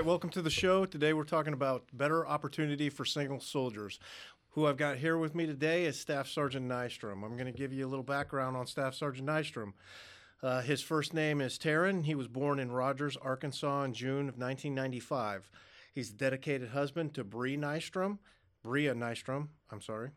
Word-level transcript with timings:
Right, 0.00 0.06
welcome 0.06 0.30
to 0.30 0.40
the 0.40 0.48
show. 0.48 0.86
Today 0.86 1.12
we're 1.12 1.24
talking 1.24 1.52
about 1.52 1.84
better 1.92 2.26
opportunity 2.26 2.88
for 2.88 3.04
single 3.04 3.38
soldiers. 3.38 4.00
Who 4.52 4.66
I've 4.66 4.78
got 4.78 4.96
here 4.96 5.18
with 5.18 5.34
me 5.34 5.44
today 5.44 5.84
is 5.84 6.00
Staff 6.00 6.26
Sergeant 6.26 6.66
Nystrom. 6.66 7.22
I'm 7.22 7.36
going 7.36 7.44
to 7.44 7.52
give 7.52 7.70
you 7.70 7.86
a 7.86 7.90
little 7.90 8.02
background 8.02 8.56
on 8.56 8.66
Staff 8.66 8.94
Sergeant 8.94 9.28
Nystrom. 9.28 9.74
Uh, 10.42 10.62
his 10.62 10.80
first 10.80 11.12
name 11.12 11.42
is 11.42 11.58
Taryn. 11.58 12.06
He 12.06 12.14
was 12.14 12.28
born 12.28 12.60
in 12.60 12.72
Rogers, 12.72 13.18
Arkansas 13.18 13.82
in 13.82 13.92
June 13.92 14.20
of 14.20 14.38
1995. 14.38 15.50
He's 15.92 16.08
a 16.08 16.14
dedicated 16.14 16.70
husband 16.70 17.12
to 17.12 17.22
Bree 17.22 17.58
Nystrom, 17.58 18.20
Bria 18.62 18.94
Nystrom, 18.94 19.48
I'm 19.70 19.82
sorry, 19.82 20.12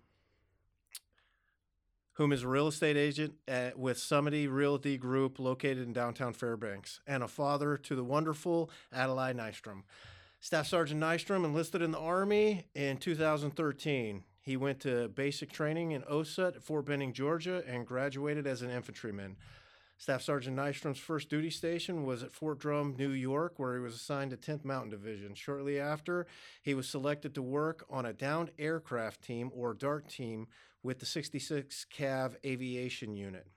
whom 2.14 2.32
is 2.32 2.44
a 2.44 2.48
real 2.48 2.68
estate 2.68 2.98
agent 2.98 3.34
at, 3.48 3.78
with 3.78 3.98
Summity 3.98 4.48
Realty 4.52 4.98
Group 4.98 5.40
located 5.40 5.80
in 5.80 5.94
downtown 5.94 6.34
Fairbanks, 6.34 7.00
and 7.08 7.24
a 7.24 7.28
father 7.28 7.78
to 7.78 7.96
the 7.96 8.04
wonderful 8.04 8.70
Adelaide 8.92 9.38
Nystrom. 9.38 9.84
Staff 10.40 10.68
Sergeant 10.68 11.02
Nystrom 11.02 11.46
enlisted 11.46 11.82
in 11.82 11.92
the 11.92 12.00
Army 12.00 12.66
in 12.76 12.98
2013. 12.98 14.24
He 14.42 14.58
went 14.58 14.82
to 14.82 15.08
basic 15.08 15.52
training 15.52 15.92
in 15.92 16.02
OSUT 16.02 16.58
at 16.58 16.64
Fort 16.64 16.86
Benning, 16.86 17.14
Georgia, 17.14 17.64
and 17.66 17.88
graduated 17.88 18.46
as 18.46 18.62
an 18.62 18.70
infantryman. 18.70 19.38
Staff 19.98 20.22
Sergeant 20.22 20.58
Nystrom's 20.58 21.00
first 21.00 21.30
duty 21.30 21.50
station 21.50 22.04
was 22.04 22.24
at 22.24 22.34
Fort 22.34 22.60
Drum, 22.60 22.96
New 22.98 23.12
York, 23.12 23.54
where 23.58 23.76
he 23.76 23.80
was 23.80 23.96
assigned 23.96 24.32
to 24.32 24.38
10th 24.38 24.66
Mountain 24.66 24.90
Division. 24.90 25.34
Shortly 25.34 25.80
after, 25.80 26.28
he 26.62 26.74
was 26.74 26.90
selected 26.90 27.34
to 27.36 27.42
work 27.42 27.86
on 27.90 28.06
a 28.06 28.12
downed 28.12 28.52
aircraft 28.60 29.22
team 29.22 29.50
or 29.56 29.74
DART 29.74 30.10
team 30.10 30.48
with 30.84 31.00
the 31.00 31.06
66 31.06 31.86
Cav 31.96 32.36
Aviation 32.46 33.16
Unit. 33.16 33.48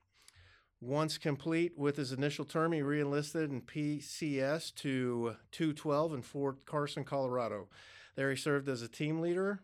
Once 0.80 1.18
complete 1.18 1.76
with 1.76 1.96
his 1.96 2.12
initial 2.12 2.44
term, 2.44 2.72
he 2.72 2.80
reenlisted 2.80 3.50
in 3.50 3.60
PCS 3.62 4.74
to 4.76 5.36
212 5.50 6.14
in 6.14 6.22
Fort 6.22 6.64
Carson, 6.66 7.02
Colorado. 7.02 7.68
There, 8.14 8.30
he 8.30 8.36
served 8.36 8.68
as 8.68 8.82
a 8.82 8.88
team 8.88 9.20
leader 9.20 9.60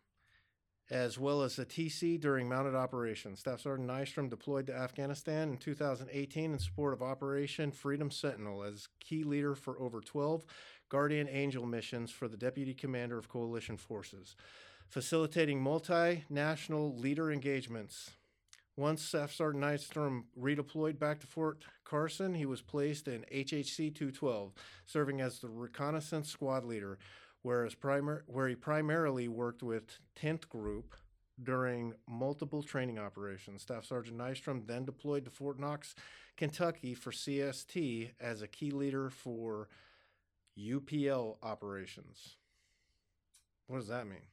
as 0.91 1.19
well 1.19 1.43
as 1.43 1.59
a 1.59 1.65
TC 1.65 2.21
during 2.21 2.49
mounted 2.49 2.75
operations. 2.75 3.41
Staff 3.41 3.61
Sergeant 3.61 3.89
Nystrom 3.89 4.29
deployed 4.29 4.67
to 4.67 4.75
Afghanistan 4.75 5.49
in 5.49 5.57
2018 5.57 6.53
in 6.53 6.59
support 6.59 6.93
of 6.93 7.03
Operation 7.03 7.73
Freedom 7.73 8.11
Sentinel 8.11 8.63
as 8.63 8.89
key 9.01 9.23
leader 9.23 9.55
for 9.55 9.81
over 9.81 10.01
12 10.01 10.45
Guardian 10.91 11.29
Angel 11.31 11.65
missions 11.65 12.11
for 12.11 12.29
the 12.29 12.37
Deputy 12.37 12.75
Commander 12.75 13.17
of 13.17 13.29
Coalition 13.29 13.79
Forces, 13.79 14.37
facilitating 14.93 15.59
multinational 15.59 17.01
leader 17.01 17.33
engagements. 17.33 18.11
Once 18.77 19.03
Staff 19.03 19.33
Sergeant 19.33 19.65
Nystrom 19.65 20.25
redeployed 20.39 20.99
back 20.99 21.19
to 21.21 21.27
Fort 21.27 21.65
Carson, 21.83 22.35
he 22.35 22.45
was 22.45 22.61
placed 22.61 23.09
in 23.09 23.25
HHC 23.33 23.95
212, 23.95 24.53
serving 24.85 25.23
as 25.23 25.39
the 25.39 25.49
reconnaissance 25.49 26.29
squad 26.29 26.65
leader, 26.65 26.99
whereas 27.41 27.75
primar- 27.75 28.21
where 28.27 28.49
he 28.49 28.55
primarily 28.55 29.29
worked 29.29 29.63
with 29.63 29.99
10th 30.15 30.51
Group 30.51 30.95
during 31.43 31.95
multiple 32.07 32.63
training 32.63 32.99
operations. 32.99 33.63
Staff 33.63 33.87
Sergeant 33.87 34.19
Nystrom 34.19 34.67
then 34.67 34.85
deployed 34.85 35.25
to 35.25 35.31
Fort 35.31 35.59
Knox, 35.59 35.95
Kentucky 36.37 36.93
for 36.93 37.13
CST 37.13 38.11
as 38.21 38.43
a 38.43 38.47
key 38.47 38.71
leader 38.71 39.09
for 39.09 39.71
UPL 40.59 41.39
operations. 41.43 42.37
What 43.69 43.79
does 43.79 43.89
that 43.89 44.07
mean? 44.07 44.27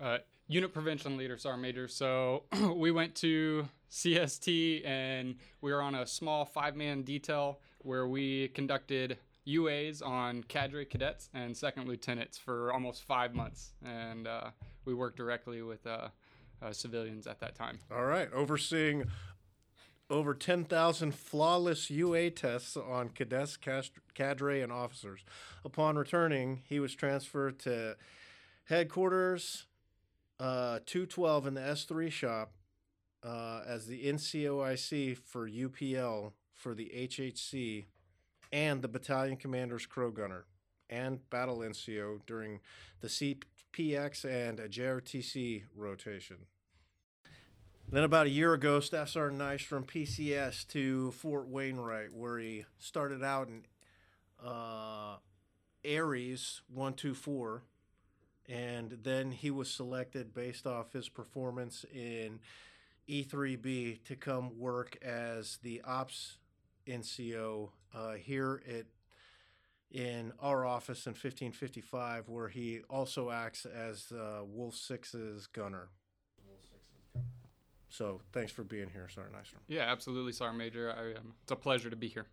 Uh, 0.00 0.18
unit 0.48 0.72
prevention 0.72 1.16
leader, 1.16 1.36
Sergeant 1.36 1.62
Major. 1.62 1.88
So 1.88 2.44
we 2.74 2.90
went 2.90 3.14
to 3.16 3.68
CST 3.90 4.86
and 4.86 5.36
we 5.60 5.72
were 5.72 5.82
on 5.82 5.94
a 5.94 6.06
small 6.06 6.44
five 6.44 6.76
man 6.76 7.02
detail 7.02 7.60
where 7.78 8.06
we 8.06 8.48
conducted 8.48 9.18
UAs 9.46 10.06
on 10.06 10.42
cadre 10.44 10.84
cadets 10.84 11.30
and 11.32 11.56
second 11.56 11.88
lieutenants 11.88 12.36
for 12.36 12.72
almost 12.72 13.02
five 13.04 13.34
months. 13.34 13.72
And 13.84 14.26
uh, 14.26 14.50
we 14.84 14.94
worked 14.94 15.16
directly 15.16 15.62
with 15.62 15.86
uh, 15.86 16.08
uh, 16.60 16.72
civilians 16.72 17.26
at 17.26 17.40
that 17.40 17.54
time. 17.54 17.78
All 17.90 18.04
right, 18.04 18.30
overseeing 18.32 19.04
over 20.10 20.34
10,000 20.34 21.14
flawless 21.14 21.90
UA 21.90 22.30
tests 22.30 22.76
on 22.76 23.10
cadets, 23.10 23.58
cadre, 24.14 24.60
and 24.60 24.72
officers. 24.72 25.20
Upon 25.64 25.96
returning, 25.96 26.62
he 26.66 26.80
was 26.80 26.94
transferred 26.94 27.58
to 27.60 27.96
headquarters 28.64 29.66
uh, 30.40 30.80
212 30.86 31.46
in 31.46 31.54
the 31.54 31.60
S3 31.60 32.10
shop 32.10 32.52
uh, 33.22 33.62
as 33.66 33.86
the 33.86 34.04
NCOIC 34.04 35.18
for 35.18 35.48
UPL 35.48 36.32
for 36.52 36.74
the 36.74 36.90
HHC 36.94 37.86
and 38.52 38.82
the 38.82 38.88
battalion 38.88 39.36
commander's 39.36 39.86
crow 39.86 40.10
gunner 40.10 40.46
and 40.90 41.28
battle 41.30 41.58
NCO 41.58 42.20
during 42.26 42.60
the 43.00 43.08
CPX 43.08 44.24
and 44.24 44.58
a 44.58 44.68
JRTC 44.68 45.64
rotation. 45.76 46.46
Then, 47.90 48.04
about 48.04 48.26
a 48.26 48.30
year 48.30 48.52
ago, 48.52 48.80
Staff 48.80 49.08
Sergeant 49.08 49.40
Nystrom 49.40 49.86
PCS 49.86 50.66
to 50.68 51.10
Fort 51.12 51.48
Wainwright, 51.48 52.12
where 52.12 52.38
he 52.38 52.66
started 52.78 53.24
out 53.24 53.48
in 53.48 53.64
uh, 54.44 55.16
Aries 55.84 56.60
124, 56.68 57.62
and 58.48 58.98
then 59.02 59.30
he 59.30 59.50
was 59.50 59.70
selected 59.70 60.34
based 60.34 60.66
off 60.66 60.92
his 60.92 61.08
performance 61.08 61.84
in 61.94 62.40
E3B 63.08 64.04
to 64.04 64.16
come 64.16 64.58
work 64.58 64.98
as 65.04 65.58
the 65.62 65.82
Ops 65.84 66.38
NCO 66.86 67.70
uh, 67.94 68.12
here 68.12 68.62
at 68.68 68.86
in 69.90 70.32
our 70.40 70.66
office 70.66 71.06
in 71.06 71.12
1555, 71.12 72.28
where 72.28 72.48
he 72.48 72.80
also 72.90 73.30
acts 73.30 73.64
as 73.64 74.12
uh, 74.12 74.44
Wolf 74.44 74.74
Six's 74.74 75.46
gunner. 75.46 75.88
So 77.88 78.20
thanks 78.32 78.52
for 78.52 78.64
being 78.64 78.90
here, 78.92 79.08
Sergeant 79.08 79.34
Nystrom. 79.34 79.60
Yeah, 79.66 79.90
absolutely, 79.90 80.32
Sergeant 80.32 80.58
Major. 80.58 80.92
I, 80.92 81.18
um, 81.18 81.32
it's 81.42 81.52
a 81.52 81.56
pleasure 81.56 81.88
to 81.88 81.96
be 81.96 82.08
here. 82.08 82.26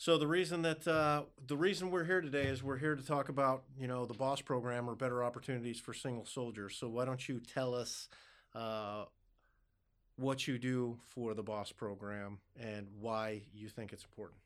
So 0.00 0.16
the 0.16 0.28
reason 0.28 0.62
that 0.62 0.86
uh, 0.86 1.22
the 1.48 1.56
reason 1.56 1.90
we're 1.90 2.04
here 2.04 2.20
today 2.20 2.44
is 2.44 2.62
we're 2.62 2.78
here 2.78 2.94
to 2.94 3.04
talk 3.04 3.28
about 3.28 3.64
you 3.76 3.88
know 3.88 4.06
the 4.06 4.14
Boss 4.14 4.40
program 4.40 4.88
or 4.88 4.94
better 4.94 5.24
opportunities 5.24 5.80
for 5.80 5.92
single 5.92 6.24
soldiers. 6.24 6.76
So 6.76 6.88
why 6.88 7.04
don't 7.04 7.28
you 7.28 7.40
tell 7.40 7.74
us 7.74 8.08
uh, 8.54 9.06
what 10.14 10.46
you 10.46 10.56
do 10.56 10.98
for 11.04 11.34
the 11.34 11.42
Boss 11.42 11.72
program 11.72 12.38
and 12.60 12.86
why 13.00 13.42
you 13.52 13.68
think 13.68 13.92
it's 13.92 14.04
important? 14.04 14.38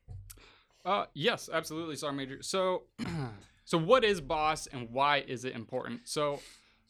Uh, 0.83 1.05
yes, 1.13 1.51
absolutely, 1.53 1.97
Sergeant 1.97 2.17
Major. 2.17 2.41
So, 2.41 2.85
so 3.63 3.77
what 3.77 4.03
is 4.03 4.21
BOSS 4.21 4.67
and 4.73 4.89
why 4.89 5.19
is 5.19 5.45
it 5.45 5.53
important? 5.53 6.01
So, 6.05 6.39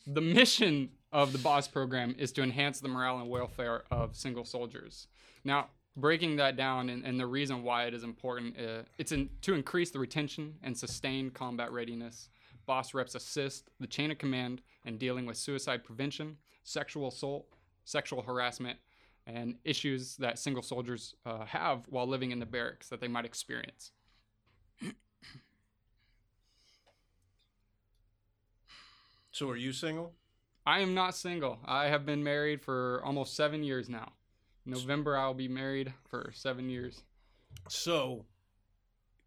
the 0.08 0.22
mission 0.22 0.90
of 1.12 1.34
the 1.34 1.38
BOSS 1.38 1.68
program 1.68 2.16
is 2.18 2.32
to 2.32 2.42
enhance 2.42 2.80
the 2.80 2.88
morale 2.88 3.20
and 3.20 3.30
welfare 3.30 3.84
of 3.92 4.16
single 4.16 4.46
soldiers. 4.46 5.08
Now, 5.44 5.68
breaking 5.96 6.38
that 6.38 6.56
down 6.56 6.90
and, 6.90 7.06
and 7.06 7.20
the 7.20 7.28
reason 7.28 7.64
why 7.64 7.86
it 7.86 7.94
is 7.94 8.04
important, 8.04 8.58
uh, 8.58 8.84
it's 8.98 9.12
in, 9.12 9.30
to 9.42 9.54
increase 9.54 9.92
the 9.92 10.00
retention 10.00 10.56
and 10.64 10.78
sustain 10.78 11.30
combat 11.30 11.72
readiness. 11.72 12.30
BOSS 12.66 12.94
reps 12.94 13.16
assist 13.16 13.70
the 13.80 13.88
chain 13.88 14.10
of 14.12 14.18
command 14.18 14.62
in 14.86 14.98
dealing 14.98 15.26
with 15.26 15.38
suicide 15.38 15.84
prevention, 15.84 16.38
sexual 16.64 17.10
assault, 17.10 17.46
sexual 17.84 18.22
harassment, 18.22 18.80
and 19.28 19.56
issues 19.64 20.16
that 20.18 20.40
single 20.40 20.64
soldiers 20.64 21.16
uh, 21.26 21.46
have 21.46 21.86
while 21.90 22.08
living 22.08 22.32
in 22.32 22.40
the 22.40 22.46
barracks 22.46 22.90
that 22.90 23.00
they 23.00 23.08
might 23.08 23.26
experience. 23.26 23.92
So 29.32 29.50
are 29.50 29.56
you 29.56 29.74
single? 29.74 30.14
I 30.64 30.82
am 30.82 30.94
not 30.94 31.16
single. 31.16 31.58
I 31.66 31.88
have 31.88 32.06
been 32.06 32.24
married 32.24 32.62
for 32.62 33.02
almost 33.04 33.36
seven 33.36 33.64
years 33.64 33.90
now. 33.90 34.14
November, 34.66 35.18
I'll 35.18 35.34
be 35.34 35.48
married 35.48 35.94
for 36.10 36.32
seven 36.34 36.70
years. 36.70 37.04
So 37.70 38.26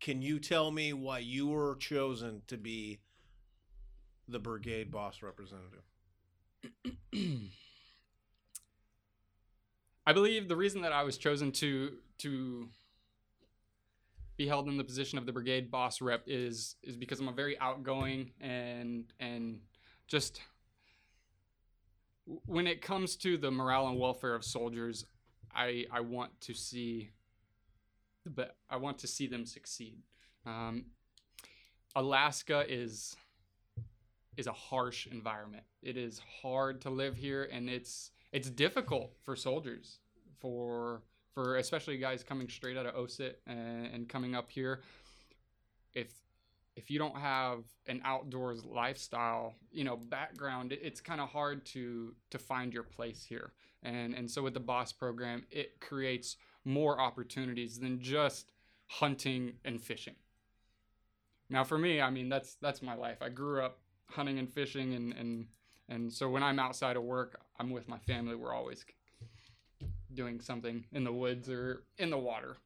can 0.01 0.23
you 0.23 0.39
tell 0.39 0.71
me 0.71 0.93
why 0.93 1.19
you 1.19 1.49
were 1.49 1.77
chosen 1.77 2.43
to 2.49 2.57
be 2.57 3.01
the 4.29 4.39
brigade 4.39 4.91
boss 4.91 5.23
representative? 5.23 5.83
I 10.07 10.13
believe 10.13 10.49
the 10.49 10.57
reason 10.57 10.83
that 10.83 10.93
I 10.93 11.03
was 11.03 11.19
chosen 11.19 11.53
to 11.53 11.97
to 12.19 12.69
be 14.37 14.47
held 14.47 14.69
in 14.69 14.77
the 14.77 14.85
position 14.85 15.19
of 15.19 15.27
the 15.27 15.33
brigade 15.33 15.71
boss 15.71 16.01
rep 16.01 16.25
is 16.27 16.77
is 16.83 16.97
because 16.97 17.19
I'm 17.21 17.29
a 17.29 17.33
very 17.33 17.59
outgoing 17.59 18.33
and 18.41 19.13
and 19.19 19.61
just 20.07 20.41
when 22.25 22.67
it 22.67 22.83
comes 22.83 23.17
to 23.17 23.39
the 23.39 23.51
morale 23.51 23.89
and 23.89 23.99
welfare 23.99 24.35
of 24.35 24.45
soldiers, 24.45 25.07
I 25.57 25.87
I 25.91 26.01
want 26.01 26.41
to 26.43 26.55
see 26.55 27.11
be- 28.35 28.45
I 28.69 28.77
want 28.77 28.99
to 28.99 29.07
see 29.07 29.27
them 29.27 29.47
succeed. 29.47 30.03
Um, 30.45 30.87
Alaska 31.95 32.65
is 32.69 33.17
is 34.37 34.47
a 34.47 34.53
harsh 34.53 35.07
environment. 35.07 35.65
It 35.83 35.97
is 35.97 36.21
hard 36.43 36.83
to 36.83 36.91
live 36.91 37.17
here, 37.17 37.49
and 37.51 37.71
it's 37.71 38.11
it's 38.33 38.51
difficult 38.51 39.17
for 39.23 39.35
soldiers, 39.35 39.99
for 40.39 41.03
for 41.35 41.57
especially 41.57 41.99
guys 41.99 42.23
coming 42.23 42.49
straight 42.49 42.77
out 42.77 42.87
of 42.87 42.95
OSUT 42.95 43.35
and, 43.47 43.87
and 43.87 44.09
coming 44.09 44.35
up 44.35 44.51
here. 44.51 44.83
If 45.95 46.13
if 46.77 46.91
you 46.91 46.99
don't 46.99 47.17
have 47.17 47.65
an 47.87 48.03
outdoors 48.05 48.65
lifestyle, 48.65 49.55
you 49.73 49.83
know, 49.83 49.97
background, 49.97 50.73
it's 50.73 51.01
kind 51.01 51.21
of 51.21 51.31
hard 51.31 51.65
to 51.67 52.15
to 52.31 52.39
find 52.39 52.73
your 52.73 52.83
place 52.83 53.25
here. 53.25 53.53
And 53.83 54.15
and 54.15 54.31
so 54.31 54.43
with 54.43 54.55
the 54.55 54.61
boss 54.61 54.93
program, 54.93 55.45
it 55.51 55.81
creates 55.81 56.37
more 56.65 57.01
opportunities 57.01 57.79
than 57.81 58.01
just 58.01 58.53
hunting 58.89 59.55
and 59.65 59.81
fishing. 59.81 60.15
Now 61.49 61.65
for 61.65 61.79
me, 61.79 62.01
I 62.01 62.11
mean 62.11 62.29
that's 62.29 62.57
that's 62.57 62.83
my 62.83 62.95
life. 62.95 63.19
I 63.23 63.31
grew 63.31 63.63
up 63.63 63.79
hunting 64.11 64.39
and 64.39 64.53
fishing 64.53 64.95
and 64.95 65.15
and 65.15 65.47
and 65.89 66.13
so 66.13 66.29
when 66.29 66.43
I'm 66.43 66.59
outside 66.59 66.97
of 66.97 67.05
work, 67.05 67.41
I'm 67.59 67.71
with 67.71 67.89
my 67.89 67.99
family. 67.99 68.35
We're 68.35 68.55
always 68.55 68.85
doing 70.13 70.41
something 70.41 70.85
in 70.93 71.05
the 71.05 71.13
woods 71.13 71.49
or 71.49 71.85
in 71.99 72.11
the 72.11 72.19
water. 72.19 72.57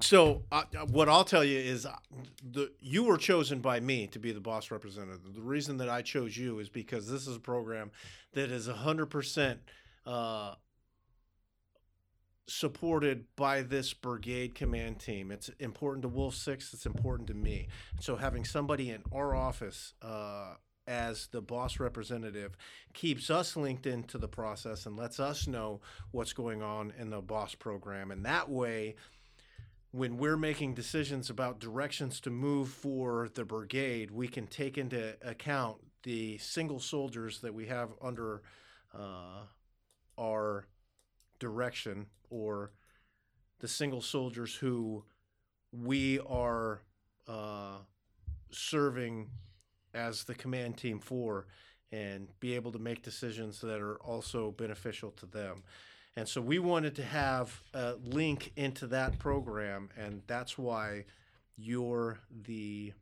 So 0.00 0.44
uh, 0.50 0.62
what 0.90 1.08
I'll 1.08 1.24
tell 1.24 1.44
you 1.44 1.58
is, 1.58 1.84
uh, 1.84 1.94
the 2.42 2.72
you 2.80 3.04
were 3.04 3.18
chosen 3.18 3.60
by 3.60 3.80
me 3.80 4.06
to 4.08 4.18
be 4.18 4.32
the 4.32 4.40
boss 4.40 4.70
representative. 4.70 5.34
The 5.34 5.42
reason 5.42 5.76
that 5.78 5.88
I 5.88 6.02
chose 6.02 6.36
you 6.36 6.58
is 6.58 6.68
because 6.68 7.10
this 7.10 7.26
is 7.26 7.36
a 7.36 7.40
program 7.40 7.90
that 8.32 8.50
is 8.50 8.66
hundred 8.66 9.06
percent 9.06 9.60
uh, 10.06 10.54
supported 12.46 13.24
by 13.36 13.62
this 13.62 13.92
brigade 13.92 14.54
command 14.54 15.00
team. 15.00 15.30
It's 15.30 15.50
important 15.60 16.02
to 16.02 16.08
Wolf 16.08 16.34
Six. 16.34 16.72
It's 16.72 16.86
important 16.86 17.28
to 17.28 17.34
me. 17.34 17.68
So 18.00 18.16
having 18.16 18.44
somebody 18.44 18.90
in 18.90 19.02
our 19.12 19.34
office. 19.34 19.94
Uh, 20.00 20.54
as 20.86 21.28
the 21.28 21.40
boss 21.40 21.78
representative 21.78 22.56
keeps 22.94 23.30
us 23.30 23.54
linked 23.54 23.86
into 23.86 24.18
the 24.18 24.26
process 24.26 24.86
and 24.86 24.96
lets 24.96 25.20
us 25.20 25.46
know 25.46 25.80
what's 26.10 26.32
going 26.32 26.62
on 26.62 26.92
in 26.98 27.10
the 27.10 27.20
boss 27.20 27.54
program 27.54 28.10
and 28.10 28.24
that 28.24 28.48
way 28.48 28.96
when 29.92 30.16
we're 30.16 30.36
making 30.36 30.74
decisions 30.74 31.30
about 31.30 31.58
directions 31.58 32.20
to 32.20 32.30
move 32.30 32.68
for 32.68 33.28
the 33.34 33.44
brigade, 33.44 34.10
we 34.10 34.28
can 34.28 34.46
take 34.46 34.78
into 34.78 35.16
account 35.22 35.78
the 36.04 36.38
single 36.38 36.78
soldiers 36.78 37.40
that 37.40 37.52
we 37.52 37.66
have 37.66 37.90
under 38.00 38.42
uh, 38.96 39.42
our 40.18 40.66
direction 41.38 42.06
or 42.30 42.72
the 43.58 43.68
single 43.68 44.00
soldiers 44.00 44.54
who 44.54 45.04
we 45.72 46.20
are 46.20 46.82
uh, 47.26 47.78
serving 48.50 49.28
as 49.92 50.24
the 50.24 50.34
command 50.34 50.76
team 50.76 51.00
for 51.00 51.46
and 51.92 52.28
be 52.38 52.54
able 52.54 52.70
to 52.70 52.78
make 52.78 53.02
decisions 53.02 53.60
that 53.60 53.80
are 53.80 53.96
also 53.96 54.52
beneficial 54.52 55.10
to 55.10 55.26
them. 55.26 55.62
And 56.20 56.28
so 56.28 56.42
we 56.42 56.58
wanted 56.58 56.96
to 56.96 57.02
have 57.02 57.62
a 57.72 57.94
link 58.04 58.52
into 58.54 58.86
that 58.88 59.18
program, 59.18 59.88
and 59.96 60.20
that's 60.26 60.58
why 60.58 61.06
you're 61.56 62.18
the 62.44 62.92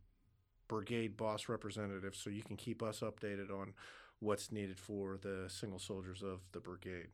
brigade 0.68 1.16
boss 1.16 1.48
representative, 1.48 2.14
so 2.14 2.30
you 2.30 2.44
can 2.44 2.54
keep 2.56 2.80
us 2.80 3.00
updated 3.00 3.50
on 3.50 3.72
what's 4.20 4.52
needed 4.52 4.78
for 4.78 5.18
the 5.20 5.46
single 5.48 5.80
soldiers 5.80 6.22
of 6.22 6.42
the 6.52 6.60
brigade. 6.60 7.08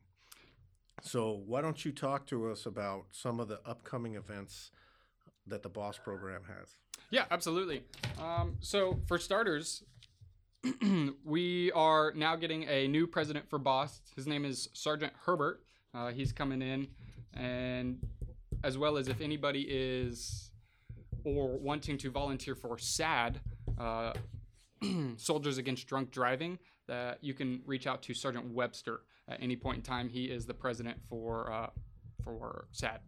So 1.01 1.41
why 1.47 1.61
don't 1.61 1.83
you 1.83 1.91
talk 1.91 2.27
to 2.27 2.51
us 2.51 2.67
about 2.67 3.05
some 3.11 3.39
of 3.39 3.47
the 3.47 3.59
upcoming 3.65 4.13
events 4.13 4.69
that 5.47 5.63
the 5.63 5.69
boss 5.69 5.97
program 5.97 6.43
has? 6.47 6.67
Yeah, 7.09 7.25
absolutely. 7.31 7.81
Um, 8.21 8.57
so, 8.59 8.99
for 9.07 9.17
starters, 9.17 9.81
we 11.23 11.71
are 11.71 12.13
now 12.15 12.35
getting 12.35 12.65
a 12.65 12.87
new 12.87 13.07
president 13.07 13.49
for 13.49 13.57
Boss. 13.57 14.01
His 14.15 14.27
name 14.27 14.45
is 14.45 14.69
Sergeant 14.73 15.13
Herbert. 15.25 15.64
Uh, 15.95 16.11
he's 16.11 16.31
coming 16.31 16.61
in, 16.61 16.87
and 17.33 17.97
as 18.63 18.77
well 18.77 18.97
as 18.97 19.07
if 19.07 19.21
anybody 19.21 19.65
is 19.69 20.51
or 21.23 21.57
wanting 21.57 21.97
to 21.97 22.11
volunteer 22.11 22.53
for 22.55 22.77
SAD, 22.77 23.39
uh, 23.79 24.13
Soldiers 25.17 25.57
Against 25.57 25.87
Drunk 25.87 26.11
Driving, 26.11 26.59
that 26.87 27.23
you 27.23 27.33
can 27.33 27.61
reach 27.65 27.87
out 27.87 28.01
to 28.03 28.13
Sergeant 28.13 28.45
Webster 28.53 29.01
at 29.27 29.41
any 29.41 29.55
point 29.55 29.77
in 29.77 29.83
time. 29.83 30.09
He 30.09 30.25
is 30.25 30.45
the 30.45 30.53
president 30.53 30.97
for 31.07 31.51
uh, 31.51 31.69
for 32.23 32.67
SAD. 32.71 32.99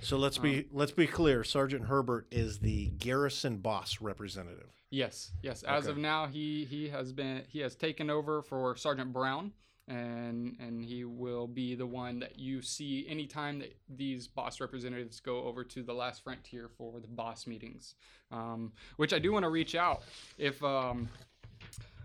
So 0.00 0.16
let's 0.16 0.38
be 0.38 0.68
let's 0.70 0.92
be 0.92 1.08
clear. 1.08 1.42
Sergeant 1.42 1.86
Herbert 1.86 2.28
is 2.30 2.60
the 2.60 2.86
garrison 2.98 3.56
boss 3.58 4.00
representative. 4.00 4.70
Yes, 4.90 5.32
yes. 5.42 5.64
As 5.64 5.84
Okay. 5.84 5.90
of 5.92 5.98
now, 5.98 6.26
he 6.28 6.64
he 6.66 6.88
has 6.90 7.12
been 7.12 7.42
he 7.48 7.58
has 7.60 7.74
taken 7.74 8.08
over 8.08 8.42
for 8.42 8.76
Sergeant 8.76 9.12
Brown, 9.12 9.52
and 9.92 10.56
and 10.58 10.84
he 10.84 11.04
will 11.04 11.46
be 11.46 11.74
the 11.74 11.86
one 11.86 12.18
that 12.20 12.38
you 12.38 12.62
see 12.62 13.06
anytime 13.08 13.58
that 13.58 13.76
these 13.94 14.26
boss 14.26 14.60
representatives 14.60 15.20
go 15.20 15.44
over 15.44 15.62
to 15.64 15.82
the 15.82 15.92
last 15.92 16.24
frontier 16.24 16.70
for 16.76 16.98
the 17.00 17.08
boss 17.08 17.46
meetings. 17.46 17.94
Um, 18.30 18.72
which 18.96 19.12
I 19.12 19.18
do 19.18 19.32
want 19.32 19.44
to 19.44 19.50
reach 19.50 19.74
out 19.74 20.02
if 20.38 20.62
um, 20.64 21.10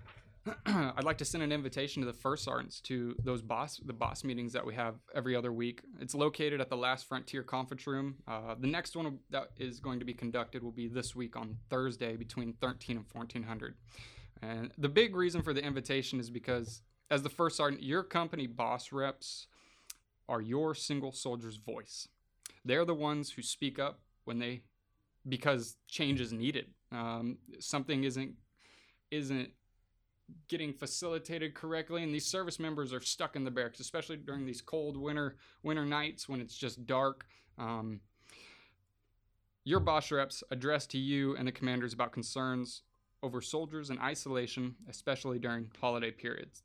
I'd 0.66 1.06
like 1.06 1.18
to 1.20 1.26
send 1.26 1.44
an 1.44 1.54
invitation 1.54 2.02
to 2.02 2.06
the 2.06 2.18
first 2.18 2.44
sergeants 2.44 2.82
to 2.82 3.16
those 3.24 3.42
boss 3.42 3.80
the 3.86 3.94
boss 3.94 4.26
meetings 4.26 4.52
that 4.52 4.66
we 4.66 4.76
have 4.76 4.96
every 5.16 5.36
other 5.36 5.54
week. 5.54 5.82
It's 6.02 6.14
located 6.14 6.60
at 6.60 6.70
the 6.70 6.78
Last 6.78 7.08
Frontier 7.08 7.44
Conference 7.44 7.88
Room. 7.88 8.16
Uh, 8.28 8.56
the 8.60 8.68
next 8.68 8.98
one 8.98 9.20
that 9.30 9.52
is 9.58 9.80
going 9.80 10.00
to 10.00 10.06
be 10.06 10.14
conducted 10.14 10.62
will 10.62 10.72
be 10.72 10.90
this 10.90 11.16
week 11.16 11.38
on 11.38 11.56
Thursday 11.70 12.18
between 12.18 12.54
13 12.60 12.98
and 12.98 13.06
1400. 13.14 13.76
And 14.42 14.72
the 14.78 14.90
big 14.90 15.16
reason 15.16 15.42
for 15.42 15.54
the 15.54 15.64
invitation 15.64 16.20
is 16.20 16.30
because 16.30 16.82
as 17.10 17.24
the 17.24 17.30
first 17.30 17.58
sergeant, 17.58 17.84
your 17.84 18.04
company 18.04 18.48
boss 18.48 18.92
reps 18.92 19.48
are 20.28 20.42
your 20.42 20.76
single 20.76 21.12
soldier's 21.12 21.58
voice. 21.58 22.08
They're 22.66 22.86
the 22.86 22.94
ones 22.94 23.32
who 23.32 23.42
speak 23.42 23.80
up 23.80 24.00
when 24.26 24.40
they 24.40 24.62
because 25.28 25.78
change 25.88 26.22
is 26.22 26.34
needed. 26.34 26.68
Um, 26.92 27.38
something 27.60 28.04
isn't 28.04 28.36
isn't 29.12 29.52
getting 30.50 30.74
facilitated 30.74 31.54
correctly 31.54 32.04
and 32.04 32.14
these 32.14 32.26
service 32.26 32.60
members 32.60 32.92
are 32.92 33.00
stuck 33.00 33.38
in 33.38 33.46
the 33.46 33.52
barracks 33.52 33.80
especially 33.80 34.18
during 34.18 34.46
these 34.46 34.62
cold 34.62 34.98
winter 34.98 35.38
winter 35.64 35.86
nights 35.86 36.28
when 36.28 36.42
it's 36.42 36.58
just 36.58 36.86
dark 36.86 37.26
um, 37.58 38.02
your 39.64 39.80
boss 39.80 40.12
reps 40.12 40.44
address 40.52 40.86
to 40.86 40.98
you 40.98 41.36
and 41.38 41.48
the 41.48 41.52
commanders 41.52 41.94
about 41.94 42.12
concerns 42.12 42.82
over 43.24 43.42
soldiers 43.42 43.90
in 43.90 43.98
isolation 44.00 44.76
especially 44.90 45.40
during 45.40 45.70
holiday 45.80 46.12
periods 46.12 46.64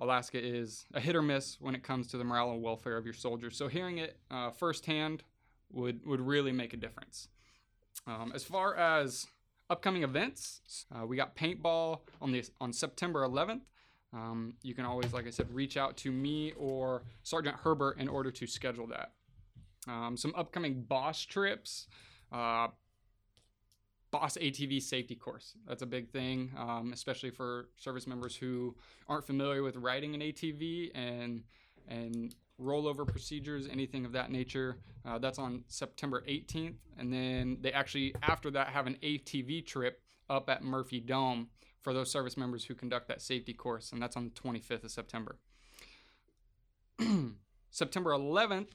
alaska 0.00 0.38
is 0.42 0.86
a 0.94 1.00
hit 1.00 1.14
or 1.14 1.22
miss 1.22 1.58
when 1.60 1.74
it 1.74 1.82
comes 1.82 2.08
to 2.08 2.18
the 2.18 2.24
morale 2.24 2.50
and 2.50 2.62
welfare 2.62 2.96
of 2.96 3.04
your 3.04 3.14
soldiers 3.14 3.56
so 3.56 3.68
hearing 3.68 3.98
it 3.98 4.18
uh, 4.30 4.50
firsthand 4.50 5.22
would 5.72 6.04
would 6.04 6.20
really 6.20 6.52
make 6.52 6.72
a 6.72 6.76
difference 6.76 7.28
um, 8.06 8.32
as 8.34 8.42
far 8.42 8.74
as 8.76 9.26
upcoming 9.70 10.02
events. 10.02 10.84
Uh, 10.94 11.06
we 11.06 11.16
got 11.16 11.36
paintball 11.36 12.00
on 12.20 12.32
the 12.32 12.44
on 12.60 12.72
September 12.72 13.26
11th. 13.26 13.60
Um, 14.12 14.54
you 14.62 14.74
can 14.74 14.84
always, 14.84 15.12
like 15.12 15.28
I 15.28 15.30
said, 15.30 15.54
reach 15.54 15.76
out 15.76 15.96
to 15.98 16.10
me 16.10 16.52
or 16.58 17.04
Sergeant 17.22 17.56
Herbert 17.62 17.98
in 17.98 18.08
order 18.08 18.32
to 18.32 18.46
schedule 18.46 18.88
that. 18.88 19.12
Um, 19.86 20.16
some 20.16 20.34
upcoming 20.36 20.82
boss 20.82 21.24
trips. 21.24 21.86
Uh, 22.32 22.68
Boss 24.10 24.36
ATV 24.36 24.82
safety 24.82 25.14
course. 25.14 25.54
That's 25.68 25.82
a 25.82 25.86
big 25.86 26.10
thing, 26.10 26.50
um, 26.56 26.90
especially 26.92 27.30
for 27.30 27.68
service 27.76 28.06
members 28.06 28.34
who 28.34 28.74
aren't 29.08 29.24
familiar 29.24 29.62
with 29.62 29.76
riding 29.76 30.14
an 30.14 30.20
ATV 30.20 30.90
and 30.94 31.44
and 31.88 32.34
rollover 32.60 33.06
procedures, 33.06 33.66
anything 33.68 34.04
of 34.04 34.12
that 34.12 34.30
nature. 34.30 34.76
Uh, 35.04 35.18
that's 35.18 35.38
on 35.38 35.64
September 35.66 36.22
18th. 36.28 36.74
And 36.98 37.12
then 37.12 37.58
they 37.60 37.72
actually, 37.72 38.14
after 38.22 38.50
that, 38.52 38.68
have 38.68 38.86
an 38.86 38.96
ATV 39.02 39.66
trip 39.66 40.00
up 40.28 40.48
at 40.50 40.62
Murphy 40.62 41.00
Dome 41.00 41.48
for 41.80 41.94
those 41.94 42.10
service 42.10 42.36
members 42.36 42.64
who 42.64 42.74
conduct 42.74 43.08
that 43.08 43.22
safety 43.22 43.54
course. 43.54 43.92
And 43.92 44.02
that's 44.02 44.16
on 44.16 44.24
the 44.24 44.30
25th 44.30 44.84
of 44.84 44.90
September. 44.90 45.36
September 47.70 48.10
11th, 48.10 48.68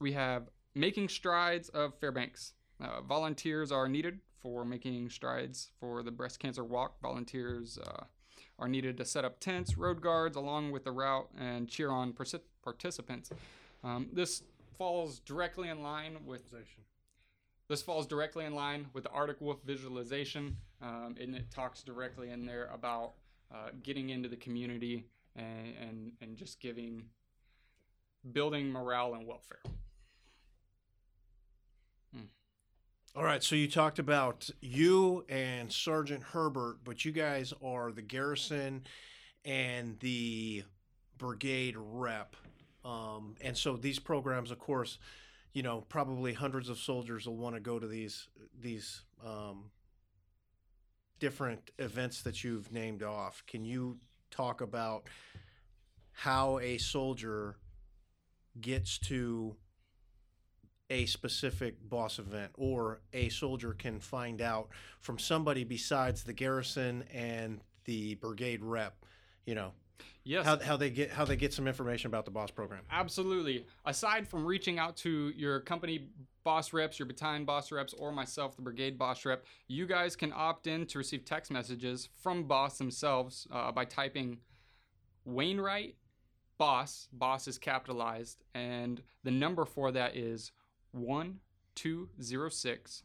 we 0.00 0.12
have 0.12 0.48
Making 0.74 1.08
Strides 1.08 1.68
of 1.70 1.94
Fairbanks. 1.98 2.52
Uh, 2.80 3.00
volunteers 3.02 3.72
are 3.72 3.88
needed 3.88 4.20
for 4.44 4.62
making 4.64 5.08
strides 5.08 5.70
for 5.80 6.02
the 6.02 6.10
breast 6.10 6.38
cancer 6.38 6.62
walk. 6.62 7.00
Volunteers 7.00 7.78
uh, 7.78 8.04
are 8.58 8.68
needed 8.68 8.98
to 8.98 9.04
set 9.04 9.24
up 9.24 9.40
tents, 9.40 9.78
road 9.78 10.02
guards 10.02 10.36
along 10.36 10.70
with 10.70 10.84
the 10.84 10.92
route, 10.92 11.28
and 11.40 11.66
cheer 11.66 11.90
on 11.90 12.12
partic- 12.12 12.42
participants. 12.62 13.30
Um, 13.82 14.10
this 14.12 14.42
falls 14.76 15.20
directly 15.20 15.70
in 15.70 15.82
line 15.82 16.18
with 16.26 16.54
this 17.68 17.80
falls 17.80 18.06
directly 18.06 18.44
in 18.44 18.54
line 18.54 18.86
with 18.92 19.04
the 19.04 19.10
Arctic 19.10 19.40
Wolf 19.40 19.56
visualization, 19.64 20.58
um, 20.82 21.16
and 21.18 21.34
it 21.34 21.50
talks 21.50 21.82
directly 21.82 22.28
in 22.30 22.44
there 22.44 22.68
about 22.72 23.14
uh, 23.50 23.70
getting 23.82 24.10
into 24.10 24.28
the 24.28 24.36
community 24.36 25.06
and, 25.36 25.74
and 25.80 26.12
and 26.20 26.36
just 26.36 26.60
giving, 26.60 27.04
building 28.32 28.70
morale 28.70 29.14
and 29.14 29.26
welfare. 29.26 29.62
All 33.16 33.22
right, 33.22 33.44
so 33.44 33.54
you 33.54 33.68
talked 33.68 34.00
about 34.00 34.50
you 34.60 35.24
and 35.28 35.72
Sergeant 35.72 36.20
Herbert, 36.20 36.78
but 36.82 37.04
you 37.04 37.12
guys 37.12 37.54
are 37.62 37.92
the 37.92 38.02
garrison 38.02 38.82
and 39.44 39.96
the 40.00 40.64
brigade 41.16 41.76
rep. 41.78 42.34
Um, 42.84 43.36
and 43.40 43.56
so 43.56 43.76
these 43.76 44.00
programs, 44.00 44.50
of 44.50 44.58
course, 44.58 44.98
you 45.52 45.62
know, 45.62 45.84
probably 45.88 46.32
hundreds 46.32 46.68
of 46.68 46.76
soldiers 46.76 47.28
will 47.28 47.36
want 47.36 47.54
to 47.54 47.60
go 47.60 47.78
to 47.78 47.86
these 47.86 48.26
these 48.60 49.02
um, 49.24 49.70
different 51.20 51.70
events 51.78 52.22
that 52.22 52.42
you've 52.42 52.72
named 52.72 53.04
off, 53.04 53.44
can 53.46 53.64
you 53.64 53.98
talk 54.32 54.60
about 54.60 55.08
how 56.10 56.58
a 56.58 56.78
soldier 56.78 57.58
gets 58.60 58.98
to 58.98 59.54
a 60.90 61.06
specific 61.06 61.76
boss 61.88 62.18
event 62.18 62.52
or 62.56 63.00
a 63.12 63.28
soldier 63.30 63.72
can 63.72 63.98
find 63.98 64.40
out 64.42 64.68
from 65.00 65.18
somebody 65.18 65.64
besides 65.64 66.24
the 66.24 66.32
garrison 66.32 67.04
and 67.12 67.60
the 67.84 68.14
brigade 68.16 68.62
rep 68.62 68.94
you 69.46 69.54
know 69.54 69.72
Yes. 70.24 70.44
how, 70.46 70.58
how 70.58 70.76
they 70.76 70.90
get 70.90 71.10
how 71.10 71.24
they 71.24 71.36
get 71.36 71.52
some 71.52 71.68
information 71.68 72.08
about 72.08 72.24
the 72.24 72.30
boss 72.30 72.50
program 72.50 72.80
Absolutely. 72.90 73.66
Aside 73.84 74.26
from 74.26 74.44
reaching 74.44 74.78
out 74.78 74.96
to 74.98 75.32
your 75.36 75.60
company 75.60 76.08
boss 76.44 76.72
reps, 76.72 76.98
your 76.98 77.06
battalion 77.06 77.44
boss 77.44 77.70
reps, 77.70 77.92
or 77.94 78.10
myself, 78.10 78.56
the 78.56 78.62
brigade 78.62 78.98
boss 78.98 79.24
rep, 79.24 79.44
you 79.68 79.86
guys 79.86 80.16
can 80.16 80.32
opt 80.34 80.66
in 80.66 80.84
to 80.86 80.98
receive 80.98 81.24
text 81.24 81.50
messages 81.50 82.08
from 82.22 82.44
boss 82.44 82.76
themselves 82.78 83.46
uh, 83.52 83.70
by 83.70 83.84
typing 83.84 84.38
Wainwright 85.24 85.96
boss. 86.58 87.08
Boss 87.12 87.46
is 87.48 87.58
capitalized, 87.58 88.44
and 88.54 89.02
the 89.24 89.30
number 89.30 89.64
for 89.64 89.92
that 89.92 90.16
is 90.16 90.52
one 90.94 91.40
two 91.74 92.08
zero 92.22 92.48
six 92.48 93.02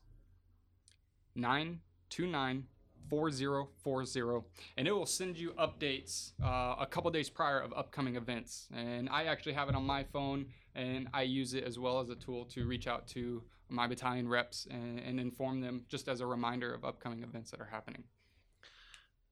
nine 1.36 1.80
two 2.10 2.28
nine 2.28 2.66
4040 3.10 4.46
and 4.78 4.88
it 4.88 4.92
will 4.92 5.06
send 5.06 5.36
you 5.36 5.52
updates 5.54 6.34
uh, 6.44 6.76
a 6.80 6.86
couple 6.86 7.10
days 7.10 7.30
prior 7.30 7.60
of 7.60 7.74
upcoming 7.74 8.16
events. 8.16 8.68
And 8.76 9.10
i 9.10 9.24
actually 9.24 9.54
have 9.54 9.70
it 9.70 9.76
on 9.76 9.84
my 9.84 10.04
phone 10.04 10.46
and 10.76 11.08
i 11.14 11.24
use 11.24 11.54
it 11.54 11.64
as 11.64 11.80
well 11.80 12.00
as 12.00 12.10
a 12.10 12.16
tool 12.16 12.46
to 12.46 12.68
reach 12.68 12.88
out 12.88 13.08
to 13.08 13.44
my 13.70 13.88
battalion 13.88 14.28
reps 14.28 14.68
and, 14.70 15.00
and 15.00 15.20
inform 15.20 15.62
them 15.62 15.86
just 15.88 16.08
as 16.08 16.22
a 16.22 16.26
reminder 16.26 16.74
of 16.74 16.84
upcoming 16.84 17.24
events 17.24 17.52
that 17.52 17.60
are 17.60 17.70
happening. 17.72 18.04